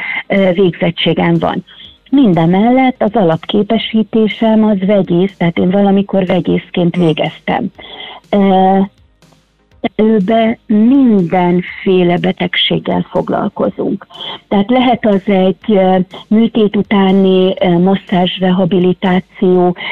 végzettségem 0.53 1.35
van. 1.39 1.65
Minden 2.11 2.49
mellett 2.49 3.03
az 3.03 3.15
alapképesítésem 3.15 4.65
az 4.65 4.79
vegyész, 4.87 5.37
tehát 5.37 5.59
én 5.59 5.71
valamikor 5.71 6.27
vegyészként 6.27 6.97
végeztem 6.97 7.71
előbe 9.95 10.59
mindenféle 10.67 12.19
betegséggel 12.19 13.07
foglalkozunk. 13.11 14.07
Tehát 14.49 14.71
lehet 14.71 15.07
az 15.07 15.23
egy 15.25 15.79
műtét 16.29 16.77
utáni 16.77 17.55
masszázs 17.79 18.39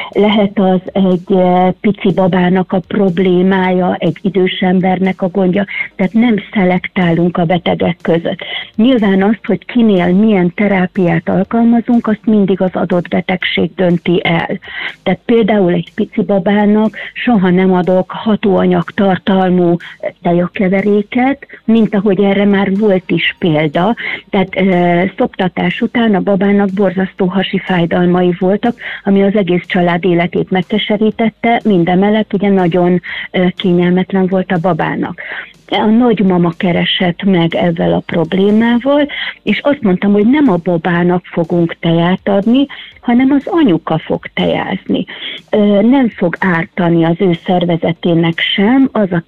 lehet 0.09 0.59
az 0.59 0.79
egy 0.93 1.37
pici 1.81 2.13
babának 2.13 2.71
a 2.71 2.79
problémája, 2.87 3.95
egy 3.95 4.17
idős 4.21 4.59
embernek 4.59 5.21
a 5.21 5.27
gondja, 5.27 5.65
tehát 5.95 6.13
nem 6.13 6.35
szelektálunk 6.53 7.37
a 7.37 7.45
betegek 7.45 7.97
között. 8.01 8.39
Nyilván 8.75 9.23
azt, 9.23 9.45
hogy 9.45 9.65
kinél 9.65 10.13
milyen 10.13 10.53
terápiát 10.55 11.29
alkalmazunk, 11.29 12.07
azt 12.07 12.25
mindig 12.25 12.61
az 12.61 12.71
adott 12.73 13.07
betegség 13.07 13.75
dönti 13.75 14.19
el. 14.23 14.59
Tehát 15.03 15.19
például 15.25 15.73
egy 15.73 15.91
pici 15.95 16.23
babának 16.23 16.97
soha 17.13 17.49
nem 17.49 17.73
adok 17.73 18.11
hatóanyag 18.11 18.83
tartalmú 18.83 19.75
tejakeveréket, 20.21 21.47
mint 21.65 21.95
ahogy 21.95 22.23
erre 22.23 22.45
már 22.45 22.77
volt 22.77 23.11
is 23.11 23.35
példa. 23.39 23.95
Tehát 24.29 24.55
e, 24.55 25.13
szoptatás 25.17 25.81
után 25.81 26.15
a 26.15 26.19
babának 26.19 26.69
borzasztó 26.73 27.25
hasi 27.25 27.59
fájdalmai 27.59 28.35
voltak, 28.39 28.75
ami 29.03 29.23
az 29.23 29.35
egész 29.35 29.65
család 29.65 30.05
életét 30.05 30.49
megkeserítette, 30.49 31.61
mindemellett 31.63 32.33
ugye 32.33 32.49
nagyon 32.49 33.01
e, 33.31 33.49
kényelmetlen 33.49 34.27
volt 34.27 34.51
a 34.51 34.59
babának 34.61 35.21
a 35.67 35.85
nagymama 35.85 36.51
keresett 36.57 37.23
meg 37.23 37.55
ezzel 37.55 37.93
a 37.93 38.03
problémával, 38.05 39.07
és 39.43 39.59
azt 39.63 39.81
mondtam, 39.81 40.11
hogy 40.11 40.27
nem 40.27 40.49
a 40.49 40.57
babának 40.63 41.25
fogunk 41.25 41.75
teját 41.79 42.29
adni, 42.29 42.65
hanem 43.01 43.31
az 43.31 43.41
anyuka 43.45 43.97
fog 43.97 44.25
tejázni. 44.33 45.05
Nem 45.81 46.09
fog 46.09 46.35
ártani 46.39 47.03
az 47.03 47.15
ő 47.17 47.31
szervezetének 47.45 48.39
sem 48.39 48.89
az 48.91 49.11
a 49.11 49.23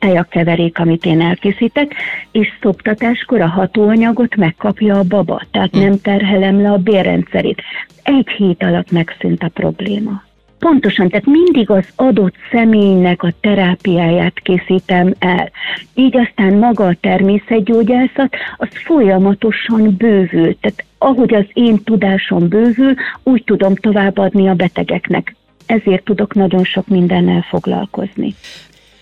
tejakeverék, 0.47 0.79
amit 0.79 1.05
én 1.05 1.21
elkészítek, 1.21 1.93
és 2.31 2.47
szoptatáskor 2.61 3.41
a 3.41 3.47
hatóanyagot 3.47 4.35
megkapja 4.35 4.95
a 4.95 5.03
baba, 5.03 5.41
tehát 5.51 5.71
nem 5.71 6.01
terhelem 6.01 6.61
le 6.61 6.71
a 6.71 6.77
bérrendszerét. 6.77 7.61
Egy 8.03 8.29
hét 8.29 8.63
alatt 8.63 8.91
megszűnt 8.91 9.43
a 9.43 9.49
probléma. 9.49 10.25
Pontosan, 10.59 11.09
tehát 11.09 11.25
mindig 11.25 11.69
az 11.69 11.85
adott 11.95 12.35
személynek 12.51 13.23
a 13.23 13.33
terápiáját 13.41 14.39
készítem 14.39 15.13
el. 15.19 15.51
Így 15.93 16.17
aztán 16.17 16.53
maga 16.53 16.85
a 16.85 16.97
természetgyógyászat, 17.01 18.35
az 18.57 18.67
folyamatosan 18.71 19.95
bővül. 19.97 20.57
Tehát 20.59 20.85
ahogy 20.97 21.33
az 21.33 21.45
én 21.53 21.83
tudásom 21.83 22.47
bővül, 22.47 22.93
úgy 23.23 23.43
tudom 23.43 23.75
továbbadni 23.75 24.47
a 24.47 24.53
betegeknek. 24.53 25.35
Ezért 25.65 26.03
tudok 26.03 26.33
nagyon 26.33 26.63
sok 26.63 26.87
mindennel 26.87 27.45
foglalkozni. 27.49 28.33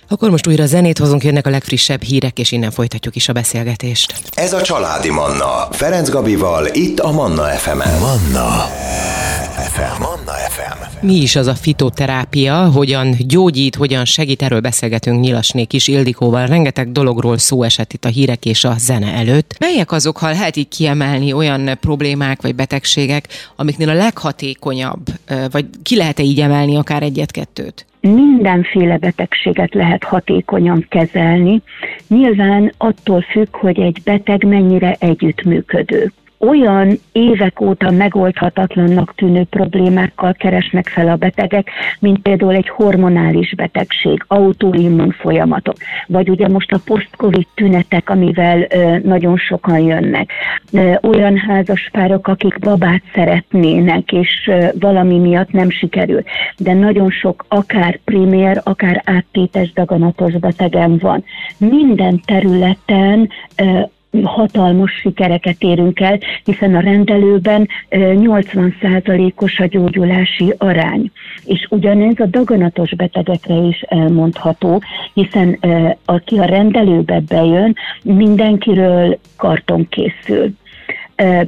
Akkor 0.08 0.30
most 0.30 0.48
újra 0.48 0.66
zenét 0.66 0.98
hozunk, 0.98 1.24
jönnek 1.24 1.48
a 1.48 1.50
legfrissebb 1.50 2.02
hírek, 2.02 2.40
és 2.40 2.52
innen 2.52 2.72
folytatjuk 2.72 3.16
is 3.16 3.30
a 3.30 3.34
beszélgetést. 3.34 4.14
Ez 4.34 4.54
a 4.54 4.62
Családi 4.62 5.10
Manna, 5.10 5.68
Ferenc 5.72 6.10
Gabival, 6.10 6.68
itt 6.72 7.00
a 7.00 7.12
Manna 7.12 7.44
FM-en. 7.44 8.00
Manna 8.00 8.50
FM. 9.58 10.02
Manna 10.02 10.32
FM. 10.32 11.06
Mi 11.06 11.16
is 11.16 11.36
az 11.36 11.48
a 11.48 11.56
fitoterápia, 11.56 12.70
hogyan 12.70 13.16
gyógyít, 13.20 13.76
hogyan 13.76 14.06
segít, 14.06 14.42
erről 14.42 14.60
beszélgetünk 14.60 15.20
Nyilasné 15.20 15.64
Kis 15.64 15.88
Ildikóval. 15.88 16.46
Rengeteg 16.46 16.92
dologról 16.92 17.38
szó 17.38 17.64
esett 17.64 17.94
itt 17.94 18.06
a 18.06 18.10
hírek 18.10 18.46
és 18.46 18.64
a 18.64 18.76
zene 18.78 19.14
előtt. 19.14 19.56
Melyek 19.60 19.92
azok, 19.92 20.18
ha 20.18 20.30
lehet 20.30 20.56
így 20.56 20.68
kiemelni 20.68 21.34
olyan 21.34 21.78
problémák 21.82 22.42
vagy 22.42 22.56
betegségek, 22.56 23.28
amiknél 23.56 23.90
a 23.90 23.94
leghatékonyabb, 23.94 25.06
vagy 25.52 25.66
ki 25.84 25.96
lehet-e 25.96 26.24
így 26.24 26.42
emelni 26.42 26.76
akár 26.76 27.04
egyet-kettőt? 27.04 27.86
Mindenféle 28.08 28.98
betegséget 28.98 29.74
lehet 29.74 30.04
hatékonyan 30.04 30.86
kezelni. 30.90 31.62
Nyilván 32.08 32.74
attól 32.78 33.22
függ, 33.22 33.56
hogy 33.56 33.80
egy 33.80 34.02
beteg 34.04 34.44
mennyire 34.44 34.96
együttműködő 35.00 36.12
olyan 36.48 37.00
évek 37.12 37.62
óta 37.62 37.92
megoldhatatlannak 37.92 39.16
tűnő 39.16 39.44
problémákkal 39.44 40.34
keresnek 40.34 40.88
fel 40.88 41.08
a 41.08 41.16
betegek, 41.16 41.70
mint 42.00 42.20
például 42.20 42.56
egy 42.56 42.70
hormonális 42.70 43.56
betegség, 43.56 44.24
autoimmun 44.28 45.12
folyamatok, 45.12 45.76
vagy 46.08 46.30
ugye 46.30 46.48
most 46.48 46.72
a 46.72 46.80
post-covid 46.86 47.48
tünetek, 47.54 48.10
amivel 48.10 48.68
nagyon 49.04 49.38
sokan 49.38 49.80
jönnek. 49.80 50.32
Olyan 51.02 51.38
házaspárok, 51.38 52.28
akik 52.28 52.60
babát 52.60 53.02
szeretnének, 53.14 54.12
és 54.12 54.52
valami 54.80 55.20
miatt 55.20 55.52
nem 55.52 55.70
sikerül, 55.70 56.24
de 56.58 56.74
nagyon 56.74 57.10
sok 57.12 57.46
akár 57.48 58.00
primér, 58.04 58.62
akár 58.64 59.02
áttétes 59.06 59.74
daganatos 59.74 60.34
betegem 60.34 60.98
van. 60.98 61.24
Minden 61.58 62.22
területen 62.26 63.30
hatalmas 64.24 64.92
sikereket 64.92 65.56
érünk 65.60 66.00
el, 66.00 66.20
hiszen 66.44 66.76
a 66.76 66.80
rendelőben 66.80 67.68
80%-os 67.90 69.60
a 69.60 69.66
gyógyulási 69.66 70.54
arány. 70.58 71.12
És 71.46 71.68
ugyanez 71.70 72.20
a 72.20 72.26
daganatos 72.26 72.96
betegekre 72.96 73.56
is 73.56 73.82
elmondható, 73.82 74.82
hiszen 75.14 75.60
aki 76.06 76.38
a 76.38 76.46
rendelőbe 76.46 77.20
bejön, 77.28 77.76
mindenkiről 78.04 79.20
karton 79.36 79.88
készül 79.90 80.54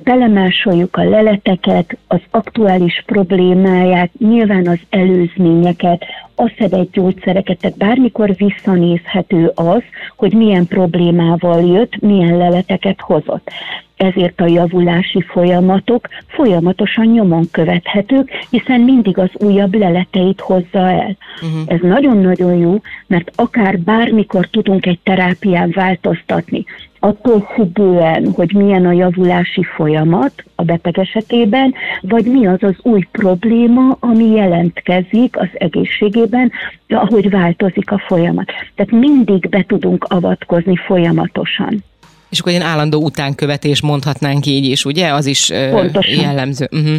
belemásoljuk 0.04 0.96
a 0.96 1.10
leleteket, 1.10 1.98
az 2.08 2.20
aktuális 2.32 3.04
problémáját, 3.06 4.10
nyilván 4.20 4.68
az 4.68 4.80
előzményeket, 4.90 6.06
a 6.39 6.53
szedett 6.58 6.91
gyógyszereket, 6.91 7.58
tehát 7.58 7.77
bármikor 7.77 8.36
visszanézhető 8.36 9.51
az, 9.56 9.82
hogy 10.15 10.34
milyen 10.34 10.67
problémával 10.67 11.62
jött, 11.62 12.00
milyen 12.00 12.38
leleteket 12.38 13.01
hozott. 13.01 13.51
Ezért 13.98 14.42
a 14.42 14.48
javulási 14.48 15.22
folyamatok 15.22 16.08
folyamatosan 16.27 17.06
nyomon 17.06 17.48
követhetők, 17.51 18.30
hiszen 18.50 18.82
mindig 18.82 19.18
az 19.18 19.30
újabb 19.34 19.74
leleteit 19.74 20.39
hozza 20.39 20.80
el. 20.80 21.18
Uh-huh. 21.42 21.62
Ez 21.66 21.80
nagyon-nagyon 21.82 22.56
jó, 22.56 22.82
mert 23.08 23.32
akár 23.36 23.80
bármikor 23.80 24.48
tudunk 24.48 24.86
egy 24.86 25.00
terápián 25.04 25.72
változtatni 25.75 26.66
attól 27.00 27.48
függően, 27.54 28.32
hogy 28.36 28.54
milyen 28.54 28.86
a 28.86 28.92
javulási 28.92 29.63
folyamat 29.63 30.44
a 30.56 30.63
beteg 30.63 31.00
esetében, 31.00 31.74
vagy 32.01 32.25
mi 32.25 32.48
az 32.48 32.63
az 32.63 32.75
új 32.82 33.08
probléma, 33.12 33.98
ami 34.00 34.25
jelentkezik 34.25 35.38
az 35.38 35.48
egészségében, 35.54 36.51
ahogy 36.88 37.30
változik 37.30 37.92
a 37.92 38.04
folyamat. 38.08 38.51
Tehát 38.75 38.92
mindig 38.92 39.50
be 39.50 39.63
tudunk 39.68 40.04
avatkozni 40.04 40.75
folyamatosan. 40.75 41.84
És 42.29 42.39
akkor 42.39 42.51
egy 42.51 42.62
állandó 42.62 43.03
utánkövetés 43.03 43.81
mondhatnánk 43.81 44.46
így 44.46 44.65
is, 44.65 44.86
ugye? 44.86 45.13
Az 45.13 45.25
is 45.25 45.51
Pontosan. 45.72 46.19
jellemző. 46.19 46.69
Uh-huh. 46.72 46.98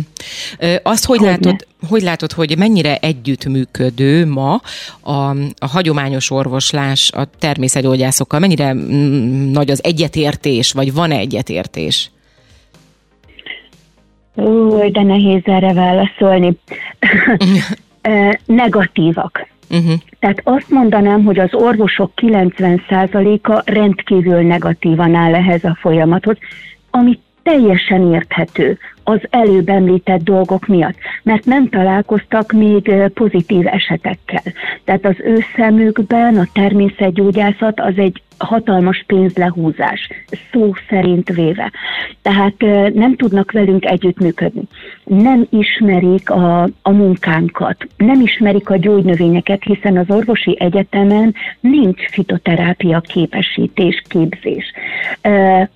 Azt 0.82 1.04
hogy, 1.04 1.18
hogy 1.18 1.26
látod, 1.26 1.66
hogy 1.88 2.02
látod, 2.02 2.32
hogy 2.32 2.58
mennyire 2.58 2.97
együttműködő 2.97 4.26
ma 4.26 4.61
a, 5.00 5.12
a 5.58 5.66
hagyományos 5.70 6.30
orvoslás 6.30 7.11
a 7.12 7.26
természetgyógyászokkal? 7.38 8.40
Mennyire 8.40 8.73
mm, 8.73 9.50
nagy 9.50 9.70
az 9.70 9.85
egyetértés, 9.85 10.73
vagy 10.73 10.92
van-e 10.92 11.16
egyetértés? 11.16 12.11
Új, 14.35 14.90
de 14.90 15.02
nehéz 15.02 15.42
erre 15.44 15.73
válaszolni. 15.73 16.52
Negatívak. 18.45 19.47
Uh-huh. 19.71 19.93
Tehát 20.21 20.40
azt 20.45 20.71
mondanám, 20.71 21.25
hogy 21.25 21.38
az 21.38 21.55
orvosok 21.55 22.12
90%-a 22.17 23.62
rendkívül 23.64 24.40
negatívan 24.40 25.14
áll 25.14 25.35
ehhez 25.35 25.64
a 25.64 25.76
folyamathoz, 25.81 26.37
ami 26.90 27.19
teljesen 27.43 28.12
érthető 28.12 28.78
az 29.09 29.21
előbb 29.31 29.69
említett 29.69 30.23
dolgok 30.23 30.67
miatt, 30.67 30.97
mert 31.23 31.45
nem 31.45 31.69
találkoztak 31.69 32.53
még 32.53 32.93
pozitív 33.15 33.67
esetekkel. 33.67 34.43
Tehát 34.85 35.05
az 35.05 35.17
ő 35.19 35.38
szemükben 35.57 36.37
a 36.37 36.49
természetgyógyászat 36.53 37.81
az 37.81 37.93
egy 37.97 38.23
hatalmas 38.38 39.05
pénzlehúzás, 39.07 40.09
szó 40.53 40.73
szerint 40.88 41.29
véve. 41.29 41.73
Tehát 42.23 42.55
nem 42.95 43.17
tudnak 43.17 43.53
velünk 43.53 43.85
együttműködni. 43.85 44.62
Nem 45.05 45.47
ismerik 45.50 46.31
a, 46.31 46.62
a 46.83 46.91
munkánkat, 46.91 47.87
nem 47.97 48.21
ismerik 48.21 48.71
a 48.71 48.77
gyógynövényeket, 48.77 49.62
hiszen 49.62 49.97
az 49.97 50.07
orvosi 50.09 50.57
egyetemen 50.61 51.35
nincs 51.61 52.09
fitoterápia 52.11 53.00
képesítés, 53.00 54.03
képzés. 54.09 54.73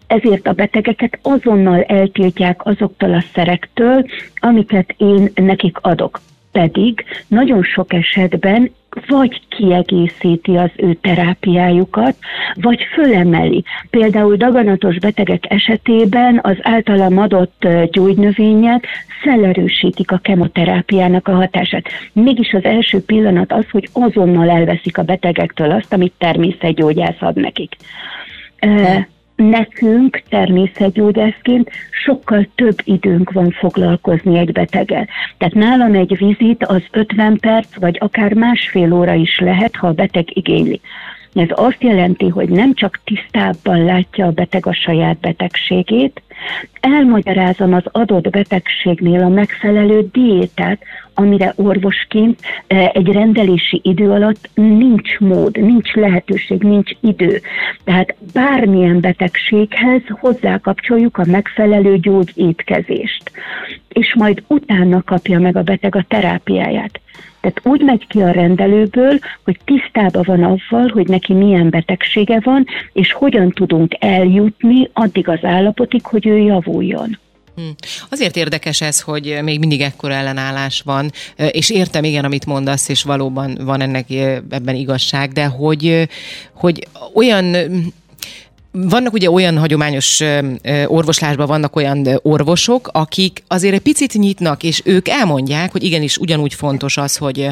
Ezért 0.06 0.46
a 0.46 0.52
betegeket 0.52 1.18
azonnal 1.22 1.82
eltiltják 1.82 2.66
azoktól 2.66 3.14
a 3.14 3.24
szerektől, 3.34 4.04
amiket 4.40 4.94
én 4.96 5.30
nekik 5.34 5.78
adok 5.80 6.20
pedig 6.52 7.04
nagyon 7.28 7.62
sok 7.62 7.92
esetben 7.92 8.70
vagy 9.06 9.40
kiegészíti 9.48 10.56
az 10.56 10.70
ő 10.76 10.94
terápiájukat, 10.94 12.16
vagy 12.54 12.82
fölemeli. 12.92 13.64
Például 13.90 14.36
daganatos 14.36 14.98
betegek 14.98 15.44
esetében 15.48 16.40
az 16.42 16.56
általam 16.62 17.18
adott 17.18 17.66
gyógynövények 17.90 18.86
szellerősítik 19.24 20.10
a 20.10 20.18
kemoterápiának 20.18 21.28
a 21.28 21.34
hatását. 21.34 21.84
Mégis 22.12 22.52
az 22.52 22.64
első 22.64 23.04
pillanat 23.04 23.52
az, 23.52 23.64
hogy 23.70 23.88
azonnal 23.92 24.50
elveszik 24.50 24.98
a 24.98 25.02
betegektől 25.02 25.70
azt, 25.70 25.92
amit 25.92 26.12
természetgyógyász 26.18 27.20
ad 27.20 27.36
nekik 27.36 27.76
nekünk 29.36 30.22
természetgyógyászként 30.28 31.70
sokkal 32.04 32.48
több 32.54 32.78
időnk 32.84 33.32
van 33.32 33.50
foglalkozni 33.50 34.38
egy 34.38 34.52
beteggel. 34.52 35.08
Tehát 35.38 35.54
nálam 35.54 35.94
egy 35.94 36.16
vizit 36.16 36.64
az 36.64 36.82
50 36.90 37.38
perc, 37.38 37.74
vagy 37.74 37.96
akár 38.00 38.34
másfél 38.34 38.92
óra 38.92 39.14
is 39.14 39.38
lehet, 39.38 39.76
ha 39.76 39.86
a 39.86 39.92
beteg 39.92 40.36
igényli. 40.36 40.80
Ez 41.34 41.48
azt 41.50 41.82
jelenti, 41.82 42.28
hogy 42.28 42.48
nem 42.48 42.74
csak 42.74 43.00
tisztábban 43.04 43.84
látja 43.84 44.26
a 44.26 44.30
beteg 44.30 44.66
a 44.66 44.72
saját 44.72 45.18
betegségét, 45.18 46.22
elmagyarázom 46.80 47.74
az 47.74 47.84
adott 47.92 48.30
betegségnél 48.30 49.22
a 49.22 49.28
megfelelő 49.28 50.08
diétát, 50.12 50.82
amire 51.14 51.52
orvosként 51.56 52.40
egy 52.92 53.06
rendelési 53.06 53.80
idő 53.82 54.10
alatt 54.10 54.50
nincs 54.54 55.18
mód, 55.18 55.56
nincs 55.56 55.92
lehetőség, 55.94 56.62
nincs 56.62 56.90
idő. 57.00 57.40
Tehát 57.84 58.14
bármilyen 58.32 59.00
betegséghez 59.00 60.02
hozzákapcsoljuk 60.08 61.18
a 61.18 61.24
megfelelő 61.26 61.98
gyógyétkezést, 61.98 63.30
és 63.88 64.14
majd 64.14 64.42
utána 64.46 65.02
kapja 65.02 65.38
meg 65.38 65.56
a 65.56 65.62
beteg 65.62 65.96
a 65.96 66.04
terápiáját. 66.08 67.00
Tehát 67.40 67.60
úgy 67.62 67.80
megy 67.80 68.06
ki 68.06 68.20
a 68.20 68.30
rendelőből, 68.30 69.18
hogy 69.44 69.58
tisztában 69.64 70.22
van 70.26 70.44
azzal, 70.44 70.88
hogy 70.88 71.08
neki 71.08 71.32
milyen 71.32 71.70
betegsége 71.70 72.40
van, 72.40 72.66
és 72.92 73.12
hogyan 73.12 73.50
tudunk 73.50 73.94
eljutni 73.98 74.90
addig 74.92 75.28
az 75.28 75.44
állapotig, 75.44 76.04
hogy 76.04 76.26
ő 76.26 76.36
javuljon. 76.36 77.18
Hm. 77.56 77.62
Azért 78.08 78.36
érdekes 78.36 78.80
ez, 78.80 79.00
hogy 79.00 79.38
még 79.42 79.58
mindig 79.58 79.80
ekkora 79.80 80.14
ellenállás 80.14 80.80
van, 80.80 81.12
és 81.36 81.70
értem 81.70 82.04
igen, 82.04 82.24
amit 82.24 82.46
mondasz, 82.46 82.88
és 82.88 83.02
valóban 83.02 83.58
van 83.60 83.80
ennek 83.80 84.10
ebben 84.50 84.74
igazság, 84.74 85.32
de 85.32 85.46
hogy, 85.46 86.08
hogy 86.52 86.86
olyan 87.14 87.56
vannak 88.70 89.12
ugye 89.12 89.30
olyan 89.30 89.58
hagyományos 89.58 90.20
orvoslásban 90.86 91.46
vannak 91.46 91.76
olyan 91.76 92.20
orvosok, 92.22 92.88
akik 92.92 93.42
azért 93.46 93.74
egy 93.74 93.80
picit 93.80 94.14
nyitnak, 94.14 94.62
és 94.62 94.82
ők 94.84 95.08
elmondják, 95.08 95.72
hogy 95.72 95.82
igenis 95.82 96.16
ugyanúgy 96.18 96.54
fontos 96.54 96.96
az, 96.96 97.16
hogy 97.16 97.48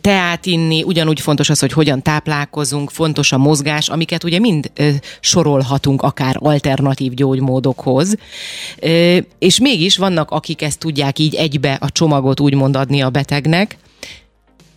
teát 0.00 0.46
inni, 0.46 0.82
ugyanúgy 0.82 1.20
fontos 1.20 1.50
az, 1.50 1.60
hogy 1.60 1.72
hogyan 1.72 2.02
táplálkozunk, 2.02 2.90
fontos 2.90 3.32
a 3.32 3.38
mozgás, 3.38 3.88
amiket 3.88 4.24
ugye 4.24 4.38
mind 4.38 4.70
sorolhatunk 5.20 6.02
akár 6.02 6.36
alternatív 6.38 7.14
gyógymódokhoz. 7.14 8.14
És 9.38 9.60
mégis 9.60 9.96
vannak, 9.96 10.30
akik 10.30 10.62
ezt 10.62 10.78
tudják 10.78 11.18
így 11.18 11.34
egybe 11.34 11.72
a 11.80 11.90
csomagot 11.90 12.40
úgymond 12.40 12.76
adni 12.76 13.00
a 13.00 13.10
betegnek, 13.10 13.76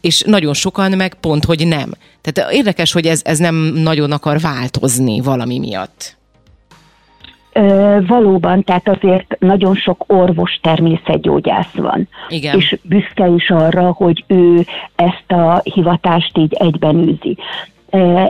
és 0.02 0.24
nagyon 0.26 0.54
sokan 0.54 0.92
meg 0.92 1.14
pont, 1.14 1.46
hogy 1.46 1.68
nem. 1.68 1.92
Tehát 2.22 2.54
érdekes, 2.54 2.92
hogy 2.92 3.08
ez, 3.08 3.22
ez 3.24 3.38
nem 3.38 3.56
nagyon 3.56 4.12
akar 4.12 4.40
változni 4.40 5.20
valami 5.20 5.60
miatt. 5.60 6.18
Valóban, 8.08 8.64
tehát 8.64 8.88
azért 8.88 9.36
nagyon 9.40 9.76
sok 9.76 10.04
orvos 10.08 10.60
természetgyógyász 10.62 11.74
van. 11.74 12.08
Igen. 12.30 12.58
És 12.58 12.78
büszke 12.84 13.28
is 13.28 13.50
arra, 13.50 13.92
hogy 13.92 14.24
ő 14.28 14.66
ezt 14.96 15.32
a 15.32 15.62
hivatást 15.64 16.38
így 16.38 16.54
egyben 16.54 16.96
űzi. 16.96 17.38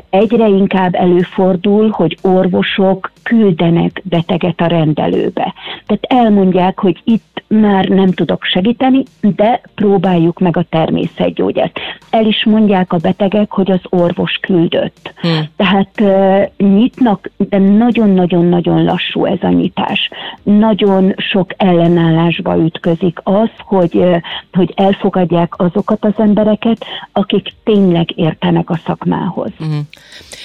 Egyre 0.09 0.47
inkább 0.47 0.95
előfordul, 0.95 1.89
hogy 1.89 2.17
orvosok 2.21 3.11
küldenek 3.23 4.01
beteget 4.03 4.61
a 4.61 4.65
rendelőbe. 4.65 5.53
Tehát 5.85 6.05
elmondják, 6.07 6.79
hogy 6.79 7.01
itt 7.03 7.43
már 7.47 7.87
nem 7.87 8.11
tudok 8.11 8.43
segíteni, 8.43 9.03
de 9.21 9.61
próbáljuk 9.75 10.39
meg 10.39 10.57
a 10.57 10.65
természetgyógyást. 10.69 11.79
El 12.09 12.25
is 12.25 12.45
mondják 12.45 12.93
a 12.93 12.97
betegek, 12.97 13.51
hogy 13.51 13.71
az 13.71 13.81
orvos 13.89 14.37
küldött. 14.41 15.13
Hmm. 15.21 15.49
Tehát 15.55 16.01
uh, 16.01 16.67
nyitnak, 16.69 17.31
de 17.37 17.57
nagyon-nagyon-nagyon 17.57 18.83
lassú 18.83 19.25
ez 19.25 19.41
a 19.41 19.49
nyitás. 19.49 20.09
Nagyon 20.43 21.13
sok 21.17 21.49
ellenállásba 21.57 22.57
ütközik 22.57 23.19
az, 23.23 23.49
hogy, 23.59 23.95
uh, 23.95 24.21
hogy 24.51 24.73
elfogadják 24.75 25.53
azokat 25.57 26.05
az 26.05 26.13
embereket, 26.17 26.85
akik 27.11 27.53
tényleg 27.63 28.17
értenek 28.17 28.69
a 28.69 28.79
szakmához. 28.85 29.51
Uh-huh. 29.59 29.79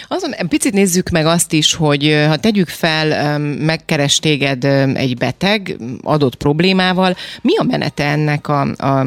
Azon 0.09 0.31
picit 0.49 0.73
nézzük 0.73 1.09
meg 1.09 1.27
azt 1.27 1.53
is, 1.53 1.75
hogy 1.75 2.25
ha 2.29 2.37
tegyük 2.37 2.68
fel, 2.68 3.38
megkeres 3.38 4.18
téged 4.18 4.64
egy 4.94 5.16
beteg 5.16 5.77
adott 6.03 6.35
problémával, 6.35 7.16
mi 7.42 7.57
a 7.57 7.62
menete 7.62 8.05
ennek 8.05 8.49
a, 8.49 8.61
a 8.61 9.07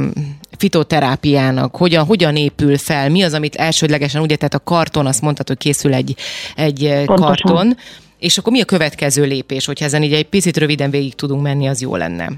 fitoterápiának, 0.57 1.75
hogyan, 1.75 2.05
hogyan 2.05 2.35
épül 2.35 2.77
fel, 2.77 3.09
mi 3.09 3.23
az, 3.23 3.33
amit 3.33 3.55
elsődlegesen, 3.55 4.21
ugye, 4.21 4.35
tehát 4.35 4.53
a 4.53 4.63
karton, 4.63 5.05
azt 5.05 5.21
mondtad, 5.21 5.47
hogy 5.47 5.57
készül 5.57 5.93
egy, 5.93 6.15
egy 6.55 7.03
Pontosan. 7.05 7.35
karton, 7.35 7.77
és 8.19 8.37
akkor 8.37 8.51
mi 8.51 8.61
a 8.61 8.65
következő 8.65 9.23
lépés, 9.23 9.65
hogyha 9.65 9.85
ezen 9.85 10.03
így 10.03 10.13
egy 10.13 10.29
picit 10.29 10.57
röviden 10.57 10.89
végig 10.89 11.15
tudunk 11.15 11.41
menni, 11.41 11.67
az 11.67 11.81
jó 11.81 11.95
lenne? 11.95 12.29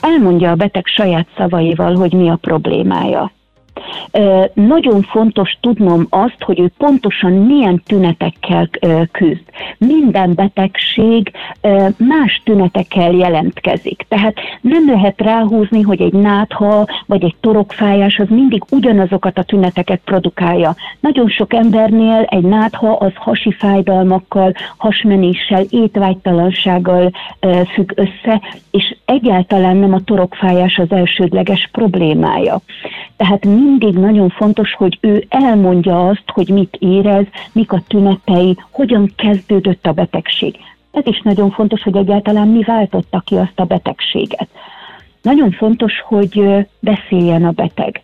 Elmondja 0.00 0.50
a 0.50 0.54
beteg 0.54 0.86
saját 0.86 1.26
szavaival, 1.36 1.94
hogy 1.94 2.12
mi 2.12 2.30
a 2.30 2.36
problémája. 2.40 3.32
Nagyon 4.54 5.02
fontos 5.02 5.58
tudnom 5.60 6.06
azt, 6.10 6.42
hogy 6.42 6.60
ő 6.60 6.70
pontosan 6.78 7.32
milyen 7.32 7.82
tünetekkel 7.86 8.68
küzd. 9.12 9.42
Minden 9.78 10.34
betegség 10.34 11.32
más 11.96 12.40
tünetekkel 12.44 13.12
jelentkezik. 13.12 14.06
Tehát 14.08 14.34
nem 14.60 14.90
lehet 14.90 15.20
ráhúzni, 15.20 15.82
hogy 15.82 16.00
egy 16.00 16.12
nátha 16.12 16.86
vagy 17.06 17.24
egy 17.24 17.34
torokfájás 17.40 18.18
az 18.18 18.28
mindig 18.28 18.62
ugyanazokat 18.70 19.38
a 19.38 19.42
tüneteket 19.42 20.00
produkálja. 20.04 20.74
Nagyon 21.00 21.28
sok 21.28 21.54
embernél 21.54 22.22
egy 22.28 22.44
nátha 22.44 22.92
az 22.92 23.12
hasi 23.14 23.52
fájdalmakkal, 23.52 24.52
hasmenéssel, 24.76 25.64
étvágytalansággal 25.70 27.10
függ 27.74 27.92
össze, 27.94 28.40
és 28.70 28.96
egyáltalán 29.04 29.76
nem 29.76 29.94
a 29.94 30.04
torokfájás 30.04 30.78
az 30.78 30.92
elsődleges 30.92 31.68
problémája. 31.72 32.60
Tehát 33.16 33.44
mindig 33.60 33.94
nagyon 33.94 34.28
fontos, 34.28 34.74
hogy 34.74 34.98
ő 35.00 35.24
elmondja 35.28 36.08
azt, 36.08 36.24
hogy 36.26 36.48
mit 36.48 36.76
érez, 36.78 37.26
mik 37.52 37.72
a 37.72 37.82
tünetei, 37.88 38.56
hogyan 38.70 39.12
kezdődött 39.16 39.86
a 39.86 39.92
betegség. 39.92 40.56
Ez 40.92 41.06
is 41.06 41.20
nagyon 41.20 41.50
fontos, 41.50 41.82
hogy 41.82 41.96
egyáltalán 41.96 42.48
mi 42.48 42.62
váltotta 42.62 43.20
ki 43.20 43.34
azt 43.34 43.60
a 43.60 43.64
betegséget. 43.64 44.48
Nagyon 45.22 45.50
fontos, 45.50 46.00
hogy 46.00 46.66
beszéljen 46.80 47.44
a 47.44 47.50
beteg 47.50 48.02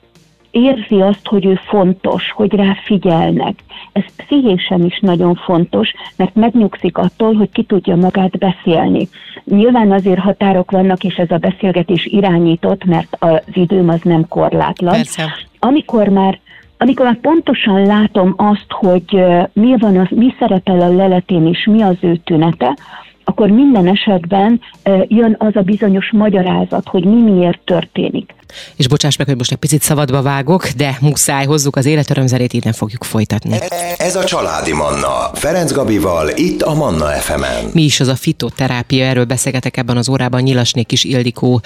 érzi 0.56 1.00
azt, 1.00 1.26
hogy 1.26 1.46
ő 1.46 1.60
fontos, 1.66 2.30
hogy 2.30 2.54
rá 2.54 2.76
figyelnek. 2.84 3.54
Ez 3.92 4.04
pszichésen 4.16 4.84
is 4.84 4.98
nagyon 5.00 5.34
fontos, 5.34 5.92
mert 6.16 6.34
megnyugszik 6.34 6.98
attól, 6.98 7.34
hogy 7.34 7.50
ki 7.50 7.62
tudja 7.62 7.96
magát 7.96 8.38
beszélni. 8.38 9.08
Nyilván 9.44 9.92
azért 9.92 10.18
határok 10.18 10.70
vannak, 10.70 11.04
és 11.04 11.14
ez 11.14 11.30
a 11.30 11.36
beszélgetés 11.36 12.04
irányított, 12.04 12.84
mert 12.84 13.16
az 13.18 13.40
időm 13.52 13.88
az 13.88 14.00
nem 14.02 14.28
korlátlan. 14.28 14.92
Persze. 14.92 15.34
Amikor 15.58 16.08
már 16.08 16.38
amikor 16.78 17.04
már 17.04 17.20
pontosan 17.20 17.86
látom 17.86 18.34
azt, 18.36 18.66
hogy 18.68 19.24
mi 19.52 19.76
van 19.78 19.96
az, 19.96 20.06
mi 20.10 20.34
szerepel 20.38 20.80
a 20.80 20.94
leletén 20.94 21.46
és 21.46 21.64
mi 21.70 21.82
az 21.82 21.96
ő 22.00 22.16
tünete, 22.16 22.76
akkor 23.28 23.50
minden 23.50 23.86
esetben 23.88 24.60
jön 25.08 25.36
az 25.38 25.56
a 25.56 25.60
bizonyos 25.60 26.10
magyarázat, 26.12 26.88
hogy 26.88 27.04
mi 27.04 27.30
miért 27.30 27.60
történik. 27.64 28.34
És 28.76 28.88
bocsáss 28.88 29.16
meg, 29.16 29.26
hogy 29.26 29.36
most 29.36 29.52
egy 29.52 29.58
picit 29.58 29.82
szabadba 29.82 30.22
vágok, 30.22 30.68
de 30.68 30.96
muszáj 31.00 31.46
hozzuk 31.46 31.76
az 31.76 31.86
életörömzerét, 31.86 32.52
innen 32.52 32.72
fogjuk 32.72 33.04
folytatni. 33.04 33.58
Ez 33.96 34.16
a 34.16 34.24
Családi 34.24 34.72
Manna. 34.72 35.30
Ferenc 35.32 35.72
Gabival, 35.72 36.28
itt 36.34 36.62
a 36.62 36.74
Manna 36.74 37.06
FM-en. 37.06 37.70
Mi 37.72 37.82
is 37.82 38.00
az 38.00 38.08
a 38.08 38.14
fitoterápia, 38.14 39.04
erről 39.04 39.24
beszélgetek 39.24 39.76
ebben 39.76 39.96
az 39.96 40.08
órában. 40.08 40.42
Nyilasnék 40.42 40.92
is 40.92 41.04
Ildikó 41.04 41.60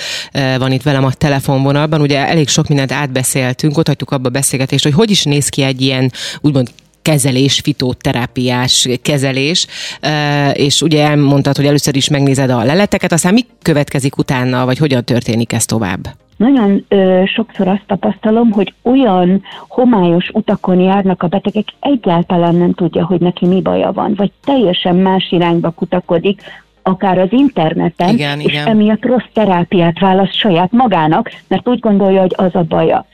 van 0.58 0.72
itt 0.72 0.82
velem 0.82 1.04
a 1.04 1.12
telefonvonalban. 1.12 2.00
Ugye 2.00 2.26
elég 2.26 2.48
sok 2.48 2.68
mindent 2.68 2.92
átbeszéltünk, 2.92 3.78
ott 3.78 3.86
hagytuk 3.86 4.10
abba 4.10 4.28
a 4.28 4.32
beszélgetést, 4.32 4.84
hogy 4.84 4.94
hogy 4.94 5.10
is 5.10 5.24
néz 5.24 5.48
ki 5.48 5.62
egy 5.62 5.80
ilyen 5.80 6.12
úgymond 6.40 6.68
kezelés, 7.02 7.60
fitoterápiás 7.60 8.88
kezelés, 9.02 9.66
és 10.52 10.82
ugye 10.82 11.04
elmondtad, 11.04 11.56
hogy 11.56 11.66
először 11.66 11.96
is 11.96 12.08
megnézed 12.08 12.50
a 12.50 12.64
leleteket, 12.64 13.12
aztán 13.12 13.32
mi 13.32 13.46
következik 13.62 14.18
utána, 14.18 14.64
vagy 14.64 14.78
hogyan 14.78 15.04
történik 15.04 15.52
ez 15.52 15.64
tovább? 15.64 16.08
Nagyon 16.36 16.84
ö, 16.88 17.22
sokszor 17.34 17.68
azt 17.68 17.84
tapasztalom, 17.86 18.50
hogy 18.50 18.74
olyan 18.82 19.42
homályos 19.68 20.28
utakon 20.32 20.80
járnak 20.80 21.22
a 21.22 21.26
betegek, 21.26 21.64
egyáltalán 21.80 22.54
nem 22.54 22.72
tudja, 22.72 23.06
hogy 23.06 23.20
neki 23.20 23.46
mi 23.46 23.60
baja 23.60 23.92
van, 23.92 24.14
vagy 24.16 24.30
teljesen 24.44 24.96
más 24.96 25.30
irányba 25.30 25.70
kutakodik, 25.70 26.42
akár 26.82 27.18
az 27.18 27.28
interneten, 27.30 28.14
igen, 28.14 28.40
és 28.40 28.52
igen. 28.52 28.66
emiatt 28.66 29.04
rossz 29.04 29.28
terápiát 29.32 29.98
választ 29.98 30.34
saját 30.34 30.72
magának, 30.72 31.30
mert 31.48 31.68
úgy 31.68 31.78
gondolja, 31.78 32.20
hogy 32.20 32.34
az 32.36 32.54
a 32.54 32.62
baja. 32.62 33.06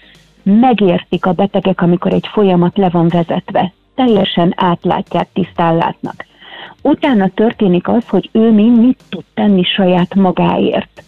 Megértik 0.49 1.27
a 1.27 1.33
betegek, 1.33 1.81
amikor 1.81 2.13
egy 2.13 2.27
folyamat 2.33 2.77
le 2.77 2.89
van 2.89 3.09
vezetve. 3.09 3.73
Teljesen 3.95 4.53
átlátják, 4.57 5.29
tisztán 5.33 5.77
látnak. 5.77 6.27
Utána 6.83 7.29
történik 7.29 7.89
az, 7.89 8.09
hogy 8.09 8.29
ő 8.33 8.51
mi 8.51 8.71
mit 8.71 8.99
tud 9.09 9.25
tenni 9.35 9.63
saját 9.63 10.15
magáért 10.15 11.05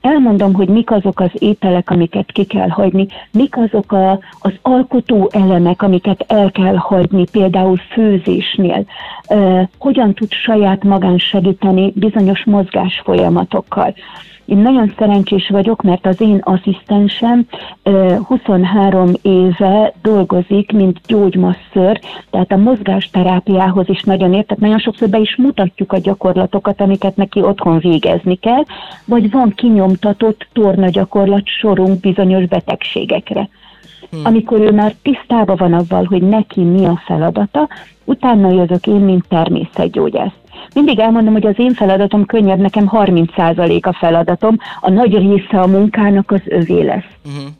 elmondom, 0.00 0.54
hogy 0.54 0.68
mik 0.68 0.90
azok 0.90 1.20
az 1.20 1.30
ételek, 1.32 1.90
amiket 1.90 2.32
ki 2.32 2.44
kell 2.44 2.68
hagyni, 2.68 3.06
mik 3.32 3.56
azok 3.56 3.92
a, 3.92 4.10
az 4.40 4.52
alkotó 4.62 5.30
elemek, 5.32 5.82
amiket 5.82 6.24
el 6.28 6.50
kell 6.50 6.76
hagyni, 6.76 7.24
például 7.32 7.76
főzésnél, 7.76 8.84
uh, 9.28 9.62
hogyan 9.78 10.14
tud 10.14 10.32
saját 10.32 10.84
magán 10.84 11.18
segíteni 11.18 11.92
bizonyos 11.94 12.44
mozgás 12.44 13.00
folyamatokkal. 13.04 13.94
Én 14.50 14.58
nagyon 14.58 14.92
szerencsés 14.98 15.48
vagyok, 15.48 15.82
mert 15.82 16.06
az 16.06 16.20
én 16.20 16.38
asszisztensem 16.42 17.46
23 18.26 19.12
éve 19.22 19.92
dolgozik, 20.02 20.72
mint 20.72 21.00
gyógymasször, 21.06 22.00
tehát 22.30 22.52
a 22.52 22.56
mozgásterápiához 22.56 23.88
is 23.88 24.02
nagyon 24.02 24.34
ért, 24.34 24.46
tehát 24.46 24.62
nagyon 24.62 24.78
sokszor 24.78 25.08
be 25.08 25.18
is 25.18 25.36
mutatjuk 25.36 25.92
a 25.92 25.98
gyakorlatokat, 25.98 26.80
amiket 26.80 27.16
neki 27.16 27.42
otthon 27.42 27.78
végezni 27.78 28.34
kell, 28.36 28.62
vagy 29.04 29.30
van 29.30 29.52
kinyomtatott 29.54 30.48
torna 30.52 30.88
gyakorlat 30.88 31.46
sorunk 31.46 32.00
bizonyos 32.00 32.46
betegségekre. 32.46 33.48
Hmm. 34.10 34.20
Amikor 34.24 34.60
ő 34.60 34.72
már 34.72 34.94
tisztában 35.02 35.56
van 35.56 35.72
avval, 35.72 36.04
hogy 36.04 36.22
neki 36.22 36.60
mi 36.60 36.84
a 36.84 37.02
feladata, 37.06 37.68
utána 38.04 38.50
jövök 38.50 38.86
én, 38.86 39.00
mint 39.00 39.28
természetgyógyász. 39.28 40.34
Mindig 40.74 40.98
elmondom, 40.98 41.32
hogy 41.32 41.46
az 41.46 41.58
én 41.58 41.72
feladatom 41.72 42.26
könnyebb, 42.26 42.58
nekem 42.58 42.88
30% 42.92 43.82
a 43.82 43.92
feladatom, 43.92 44.56
a 44.80 44.90
nagy 44.90 45.16
része 45.16 45.60
a 45.60 45.66
munkának 45.66 46.30
az 46.30 46.42
övé 46.44 46.82
lesz. 46.82 47.10
Uh-huh 47.24 47.50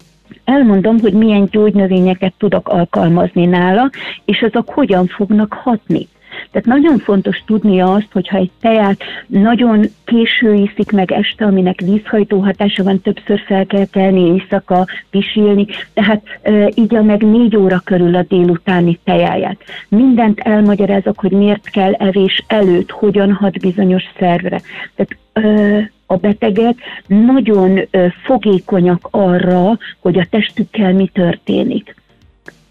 elmondom, 0.51 0.99
hogy 1.01 1.13
milyen 1.13 1.49
gyógynövényeket 1.51 2.33
tudok 2.39 2.69
alkalmazni 2.69 3.47
nála, 3.47 3.91
és 4.25 4.43
azok 4.43 4.71
hogyan 4.71 5.07
fognak 5.07 5.53
hatni. 5.53 6.09
Tehát 6.51 6.67
nagyon 6.67 6.99
fontos 6.99 7.43
tudnia 7.47 7.93
azt, 7.93 8.09
hogyha 8.13 8.37
egy 8.37 8.51
teát 8.61 9.03
nagyon 9.27 9.85
késő 10.05 10.55
iszik 10.55 10.91
meg 10.93 11.13
este, 11.13 11.45
aminek 11.45 11.81
vízhajtó 11.81 12.39
hatása 12.39 12.83
van, 12.83 13.01
többször 13.01 13.41
fel 13.47 13.67
kell 13.67 13.87
kelni 13.91 14.21
éjszaka, 14.21 14.87
pisilni, 15.11 15.67
tehát 15.93 16.23
e, 16.43 16.71
így 16.75 16.91
meg 16.91 17.23
négy 17.23 17.57
óra 17.57 17.81
körül 17.85 18.15
a 18.15 18.25
délutáni 18.29 18.99
tejáját. 19.05 19.61
Mindent 19.89 20.41
elmagyarázok, 20.41 21.19
hogy 21.19 21.33
miért 21.33 21.71
kell 21.71 21.93
evés 21.93 22.45
előtt, 22.47 22.91
hogyan 22.91 23.33
hat 23.33 23.61
bizonyos 23.61 24.05
szervre. 24.19 24.61
Tehát 24.95 25.17
e, 25.33 25.91
a 26.07 26.17
betegek 26.17 26.79
nagyon 27.07 27.81
fogékonyak 28.25 29.09
arra, 29.11 29.79
hogy 29.99 30.19
a 30.19 30.27
testükkel 30.31 30.93
mi 30.93 31.07
történik 31.13 31.95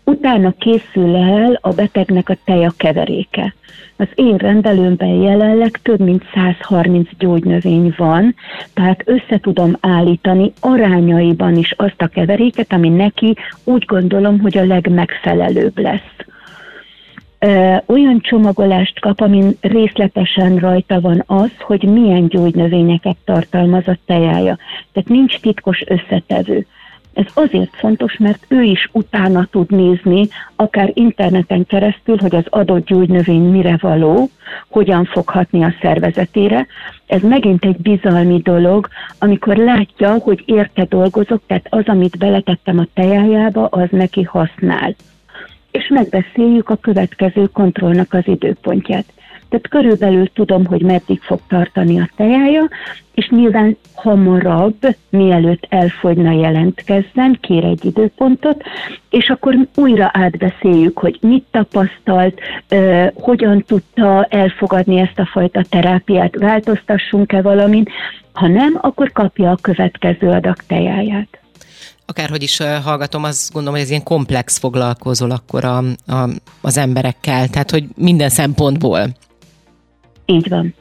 utána 0.09 0.53
készül 0.59 1.15
el 1.15 1.59
a 1.61 1.69
betegnek 1.69 2.29
a 2.29 2.37
teja 2.45 2.71
keveréke. 2.77 3.53
Az 3.97 4.07
én 4.15 4.37
rendelőmben 4.37 5.07
jelenleg 5.07 5.79
több 5.81 5.99
mint 5.99 6.23
130 6.33 7.09
gyógynövény 7.17 7.93
van, 7.97 8.35
tehát 8.73 9.01
össze 9.05 9.39
tudom 9.39 9.77
állítani 9.79 10.53
arányaiban 10.59 11.57
is 11.57 11.73
azt 11.77 12.01
a 12.01 12.07
keveréket, 12.07 12.73
ami 12.73 12.89
neki 12.89 13.35
úgy 13.63 13.85
gondolom, 13.85 14.39
hogy 14.39 14.57
a 14.57 14.65
legmegfelelőbb 14.65 15.79
lesz. 15.79 16.13
Olyan 17.85 18.19
csomagolást 18.21 18.99
kap, 18.99 19.21
amin 19.21 19.57
részletesen 19.61 20.57
rajta 20.57 21.01
van 21.01 21.23
az, 21.25 21.51
hogy 21.59 21.83
milyen 21.83 22.27
gyógynövényeket 22.27 23.17
tartalmaz 23.25 23.87
a 23.87 23.97
tejája. 24.05 24.57
Tehát 24.93 25.09
nincs 25.09 25.39
titkos 25.39 25.83
összetevő 25.87 26.65
ez 27.13 27.25
azért 27.33 27.75
fontos, 27.75 28.17
mert 28.17 28.45
ő 28.47 28.61
is 28.61 28.89
utána 28.91 29.47
tud 29.51 29.71
nézni, 29.71 30.27
akár 30.55 30.91
interneten 30.93 31.65
keresztül, 31.65 32.17
hogy 32.17 32.35
az 32.35 32.45
adott 32.49 32.85
gyógynövény 32.85 33.49
mire 33.49 33.77
való, 33.81 34.29
hogyan 34.69 35.05
foghatni 35.05 35.63
a 35.63 35.73
szervezetére. 35.81 36.67
Ez 37.07 37.21
megint 37.21 37.65
egy 37.65 37.77
bizalmi 37.77 38.41
dolog, 38.43 38.87
amikor 39.19 39.55
látja, 39.55 40.13
hogy 40.13 40.43
érte 40.45 40.85
dolgozok, 40.85 41.41
tehát 41.47 41.67
az, 41.69 41.83
amit 41.85 42.17
beletettem 42.17 42.79
a 42.79 42.87
tejájába, 42.93 43.65
az 43.65 43.87
neki 43.91 44.23
használ. 44.23 44.95
És 45.71 45.87
megbeszéljük 45.87 46.69
a 46.69 46.75
következő 46.75 47.45
kontrollnak 47.53 48.13
az 48.13 48.27
időpontját. 48.27 49.05
Tehát 49.49 49.67
körülbelül 49.67 50.31
tudom, 50.33 50.65
hogy 50.65 50.81
meddig 50.81 51.21
fog 51.21 51.39
tartani 51.47 51.99
a 51.99 52.09
tejája, 52.15 52.67
és 53.13 53.29
nyilván 53.29 53.77
hamarabb, 53.95 54.95
mielőtt 55.09 55.65
elfogyna 55.69 56.31
jelentkezzen, 56.31 57.37
kér 57.41 57.63
egy 57.63 57.85
időpontot, 57.85 58.63
és 59.09 59.29
akkor 59.29 59.55
újra 59.75 60.09
átbeszéljük, 60.13 60.99
hogy 60.99 61.17
mit 61.21 61.45
tapasztalt, 61.51 62.39
hogyan 63.13 63.63
tudta 63.67 64.23
elfogadni 64.23 64.99
ezt 64.99 65.19
a 65.19 65.25
fajta 65.25 65.63
terápiát, 65.69 66.35
változtassunk-e 66.35 67.41
valamin, 67.41 67.85
ha 68.31 68.47
nem, 68.47 68.77
akkor 68.81 69.11
kapja 69.11 69.51
a 69.51 69.57
következő 69.61 70.29
adag 70.29 70.55
tejáját 70.67 71.39
akárhogy 72.05 72.43
is 72.43 72.57
hallgatom, 72.83 73.23
azt 73.23 73.51
gondolom, 73.51 73.75
hogy 73.75 73.83
ez 73.83 73.89
ilyen 73.89 74.03
komplex 74.03 74.57
foglalkozol 74.57 75.31
akkor 75.31 75.65
a, 75.65 75.77
a, 76.07 76.29
az 76.61 76.77
emberekkel, 76.77 77.47
tehát 77.47 77.71
hogy 77.71 77.83
minden 77.95 78.29
szempontból. 78.29 78.99
Így 80.29 80.49
van. 80.49 80.73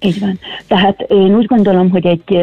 Így 0.00 0.20
van. 0.20 0.38
Tehát 0.66 1.00
én 1.00 1.34
úgy 1.34 1.46
gondolom, 1.46 1.90
hogy 1.90 2.06
egy, 2.06 2.36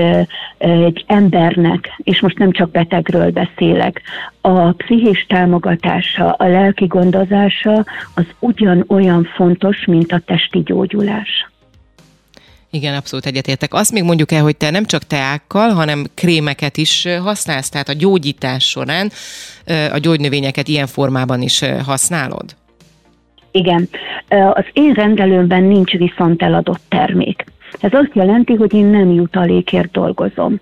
egy 0.57 1.03
embernek, 1.07 1.89
és 1.97 2.19
most 2.19 2.37
nem 2.37 2.51
csak 2.51 2.71
betegről 2.71 3.31
beszélek, 3.31 4.01
a 4.41 4.71
pszichés 4.71 5.25
támogatása, 5.27 6.31
a 6.31 6.47
lelki 6.47 6.85
gondozása 6.85 7.85
az 8.13 8.25
ugyanolyan 8.39 9.23
fontos, 9.35 9.85
mint 9.85 10.11
a 10.11 10.21
testi 10.25 10.61
gyógyulás. 10.65 11.49
Igen, 12.69 12.95
abszolút 12.95 13.25
egyetértek. 13.25 13.73
Azt 13.73 13.91
még 13.91 14.03
mondjuk 14.03 14.31
el, 14.31 14.41
hogy 14.41 14.57
te 14.57 14.69
nem 14.69 14.85
csak 14.85 15.03
teákkal, 15.03 15.69
hanem 15.69 16.05
krémeket 16.13 16.77
is 16.77 17.07
használsz, 17.23 17.69
tehát 17.69 17.89
a 17.89 17.93
gyógyítás 17.93 18.69
során 18.69 19.11
a 19.91 19.97
gyógynövényeket 19.97 20.67
ilyen 20.67 20.87
formában 20.87 21.41
is 21.41 21.63
használod? 21.85 22.55
Igen. 23.51 23.89
Az 24.29 24.65
én 24.73 24.93
rendelőmben 24.93 25.63
nincs 25.63 25.91
viszont 25.91 26.41
eladott 26.41 26.81
termék. 26.89 27.45
Ez 27.79 27.93
azt 27.93 28.11
jelenti, 28.13 28.53
hogy 28.53 28.73
én 28.73 28.85
nem 28.85 29.11
jutalékért 29.11 29.91
dolgozom. 29.91 30.59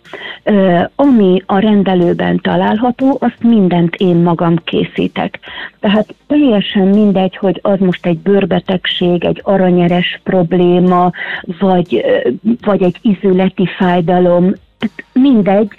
Ami 0.95 1.43
a 1.45 1.59
rendelőben 1.59 2.39
található, 2.41 3.17
azt 3.19 3.43
mindent 3.43 3.95
én 3.95 4.15
magam 4.15 4.55
készítek. 4.63 5.39
Tehát 5.79 6.15
teljesen 6.27 6.87
mindegy, 6.87 7.35
hogy 7.35 7.59
az 7.61 7.79
most 7.79 8.05
egy 8.05 8.17
bőrbetegség, 8.17 9.23
egy 9.23 9.41
aranyeres 9.43 10.19
probléma, 10.23 11.11
vagy, 11.59 12.05
vagy 12.61 12.81
egy 12.81 12.97
izületi 13.01 13.65
fájdalom, 13.77 14.53
mindegy, 15.13 15.69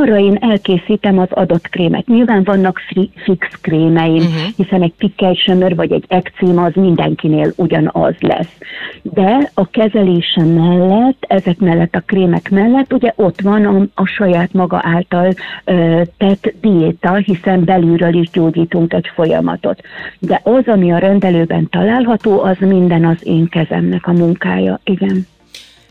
arra 0.00 0.18
én 0.18 0.38
elkészítem 0.40 1.18
az 1.18 1.28
adott 1.30 1.68
krémet. 1.68 2.06
Nyilván 2.06 2.44
vannak 2.44 2.80
fix 3.24 3.48
krémeim, 3.60 4.14
uh-huh. 4.14 4.52
hiszen 4.56 4.82
egy 4.82 4.92
pikkely 4.98 5.34
vagy 5.74 5.92
egy 5.92 6.04
ekcím 6.08 6.58
az 6.58 6.72
mindenkinél 6.74 7.52
ugyanaz 7.56 8.14
lesz. 8.18 8.58
De 9.02 9.50
a 9.54 9.70
kezelése 9.70 10.44
mellett, 10.44 11.24
ezek 11.28 11.58
mellett 11.58 11.94
a 11.94 12.02
krémek 12.06 12.50
mellett, 12.50 12.92
ugye 12.92 13.12
ott 13.16 13.40
van 13.40 13.64
a, 13.64 14.02
a 14.02 14.06
saját 14.06 14.52
maga 14.52 14.80
által 14.82 15.32
ö, 15.64 16.02
tett 16.16 16.54
diéta, 16.60 17.14
hiszen 17.14 17.64
belülről 17.64 18.14
is 18.14 18.30
gyógyítunk 18.30 18.92
egy 18.92 19.10
folyamatot. 19.14 19.80
De 20.18 20.40
az, 20.44 20.62
ami 20.66 20.92
a 20.92 20.98
rendelőben 20.98 21.68
található, 21.68 22.42
az 22.42 22.56
minden 22.60 23.04
az 23.04 23.26
én 23.26 23.48
kezemnek 23.48 24.06
a 24.06 24.12
munkája, 24.12 24.80
igen. 24.84 25.26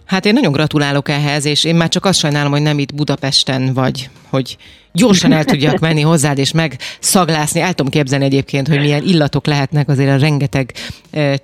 Hát 0.05 0.25
én 0.25 0.33
nagyon 0.33 0.51
gratulálok 0.51 1.09
ehhez, 1.09 1.45
és 1.45 1.63
én 1.63 1.75
már 1.75 1.89
csak 1.89 2.05
azt 2.05 2.19
sajnálom, 2.19 2.51
hogy 2.51 2.61
nem 2.61 2.79
itt 2.79 2.95
Budapesten 2.95 3.73
vagy, 3.73 4.09
hogy 4.29 4.57
gyorsan 4.95 5.31
el 5.31 5.43
tudjak 5.43 5.79
menni 5.79 6.01
hozzád, 6.01 6.37
és 6.37 6.51
megszaglászni. 6.51 7.59
El 7.59 7.73
tudom 7.73 7.91
képzelni 7.91 8.25
egyébként, 8.25 8.67
hogy 8.67 8.79
milyen 8.79 9.03
illatok 9.03 9.45
lehetnek 9.45 9.89
azért 9.89 10.09
a 10.09 10.17
rengeteg 10.17 10.73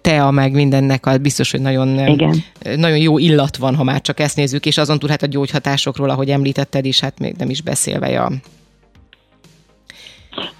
tea, 0.01 0.31
meg 0.31 0.51
mindennek, 0.51 1.05
a 1.05 1.17
biztos, 1.17 1.51
hogy 1.51 1.61
nagyon, 1.61 2.07
Igen. 2.07 2.43
nagyon 2.75 2.97
jó 2.97 3.17
illat 3.17 3.57
van, 3.57 3.75
ha 3.75 3.83
már 3.83 4.01
csak 4.01 4.19
ezt 4.19 4.35
nézzük, 4.35 4.65
és 4.65 4.77
azon 4.77 4.99
túl 4.99 5.09
hát 5.09 5.23
a 5.23 5.27
gyógyhatásokról, 5.27 6.09
ahogy 6.09 6.29
említetted 6.29 6.85
is, 6.85 6.99
hát 6.99 7.19
még 7.19 7.35
nem 7.37 7.49
is 7.49 7.61
beszélve 7.61 8.21
a 8.21 8.31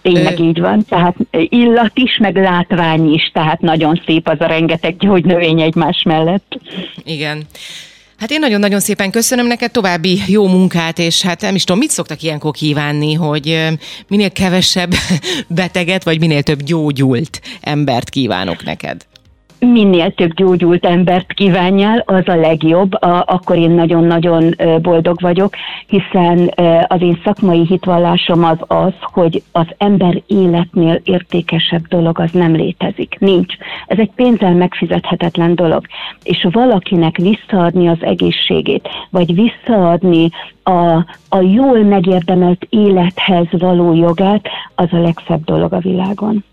Tényleg 0.02 0.40
Ö... 0.40 0.44
így 0.44 0.60
van, 0.60 0.86
tehát 0.86 1.16
illat 1.32 1.92
is, 1.94 2.18
meg 2.18 2.36
látvány 2.36 3.14
is, 3.14 3.32
tehát 3.34 3.62
nagyon 3.62 4.02
szép 4.06 4.28
az 4.28 4.40
a 4.40 4.46
rengeteg 4.46 4.98
gyógynövény 4.98 5.62
egymás 5.62 6.04
mellett. 6.04 6.60
Igen. 7.04 7.44
Hát 8.22 8.32
én 8.32 8.40
nagyon-nagyon 8.40 8.80
szépen 8.80 9.12
köszönöm 9.12 9.48
neked, 9.48 9.72
további 9.72 10.22
jó 10.28 10.48
munkát, 10.48 11.00
és 11.00 11.22
hát 11.22 11.42
nem 11.42 11.56
is 11.56 11.64
tudom, 11.64 11.80
mit 11.80 11.90
szoktak 11.90 12.22
ilyenkor 12.22 12.52
kívánni, 12.52 13.14
hogy 13.14 13.68
minél 14.08 14.32
kevesebb 14.32 14.94
beteget, 15.48 16.04
vagy 16.04 16.20
minél 16.20 16.44
több 16.44 16.64
gyógyult 16.64 17.42
embert 17.62 18.10
kívánok 18.10 18.64
neked 18.64 19.06
minél 19.66 20.12
több 20.14 20.34
gyógyult 20.34 20.86
embert 20.86 21.34
kívánjál, 21.34 22.04
az 22.06 22.28
a 22.28 22.36
legjobb, 22.36 22.94
a, 22.94 23.24
akkor 23.28 23.58
én 23.58 23.72
nagyon-nagyon 23.72 24.56
boldog 24.82 25.22
vagyok, 25.22 25.54
hiszen 25.88 26.54
az 26.88 27.02
én 27.02 27.20
szakmai 27.24 27.66
hitvallásom 27.66 28.44
az 28.44 28.58
az, 28.68 28.94
hogy 29.00 29.44
az 29.52 29.66
ember 29.78 30.22
életnél 30.28 31.00
értékesebb 31.04 31.88
dolog 31.88 32.20
az 32.20 32.32
nem 32.32 32.54
létezik. 32.54 33.16
Nincs. 33.20 33.54
Ez 33.88 33.98
egy 33.98 34.12
pénzzel 34.16 34.54
megfizethetetlen 34.54 35.56
dolog. 35.56 35.86
És 36.24 36.48
valakinek 36.52 37.18
visszaadni 37.18 37.88
az 37.88 38.00
egészségét, 38.02 38.90
vagy 39.10 39.34
visszaadni 39.34 40.30
a, 40.64 40.96
a 41.30 41.42
jól 41.42 41.84
megérdemelt 41.84 42.68
élethez 42.70 43.48
való 43.52 43.94
jogát, 43.94 44.48
az 44.76 44.88
a 44.92 45.02
legszebb 45.02 45.44
dolog 45.44 45.74
a 45.74 45.80
világon. 45.80 46.44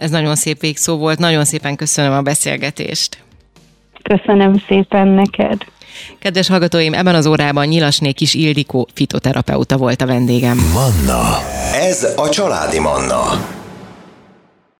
Ez 0.00 0.10
nagyon 0.10 0.36
szép 0.36 0.60
végszó 0.60 0.96
volt, 0.96 1.18
nagyon 1.18 1.44
szépen 1.44 1.76
köszönöm 1.76 2.12
a 2.12 2.22
beszélgetést. 2.22 3.18
Köszönöm 4.02 4.62
szépen 4.68 5.08
neked. 5.08 5.58
Kedves 6.18 6.48
hallgatóim, 6.48 6.94
ebben 6.94 7.14
az 7.14 7.26
órában 7.26 7.66
Nyilasné 7.66 8.12
Kis 8.12 8.34
Ildikó 8.34 8.88
fitoterapeuta 8.94 9.76
volt 9.76 10.02
a 10.02 10.06
vendégem. 10.06 10.58
Manna. 10.72 11.38
Ez 11.74 12.06
a 12.16 12.28
családi 12.28 12.78
Manna. 12.78 13.22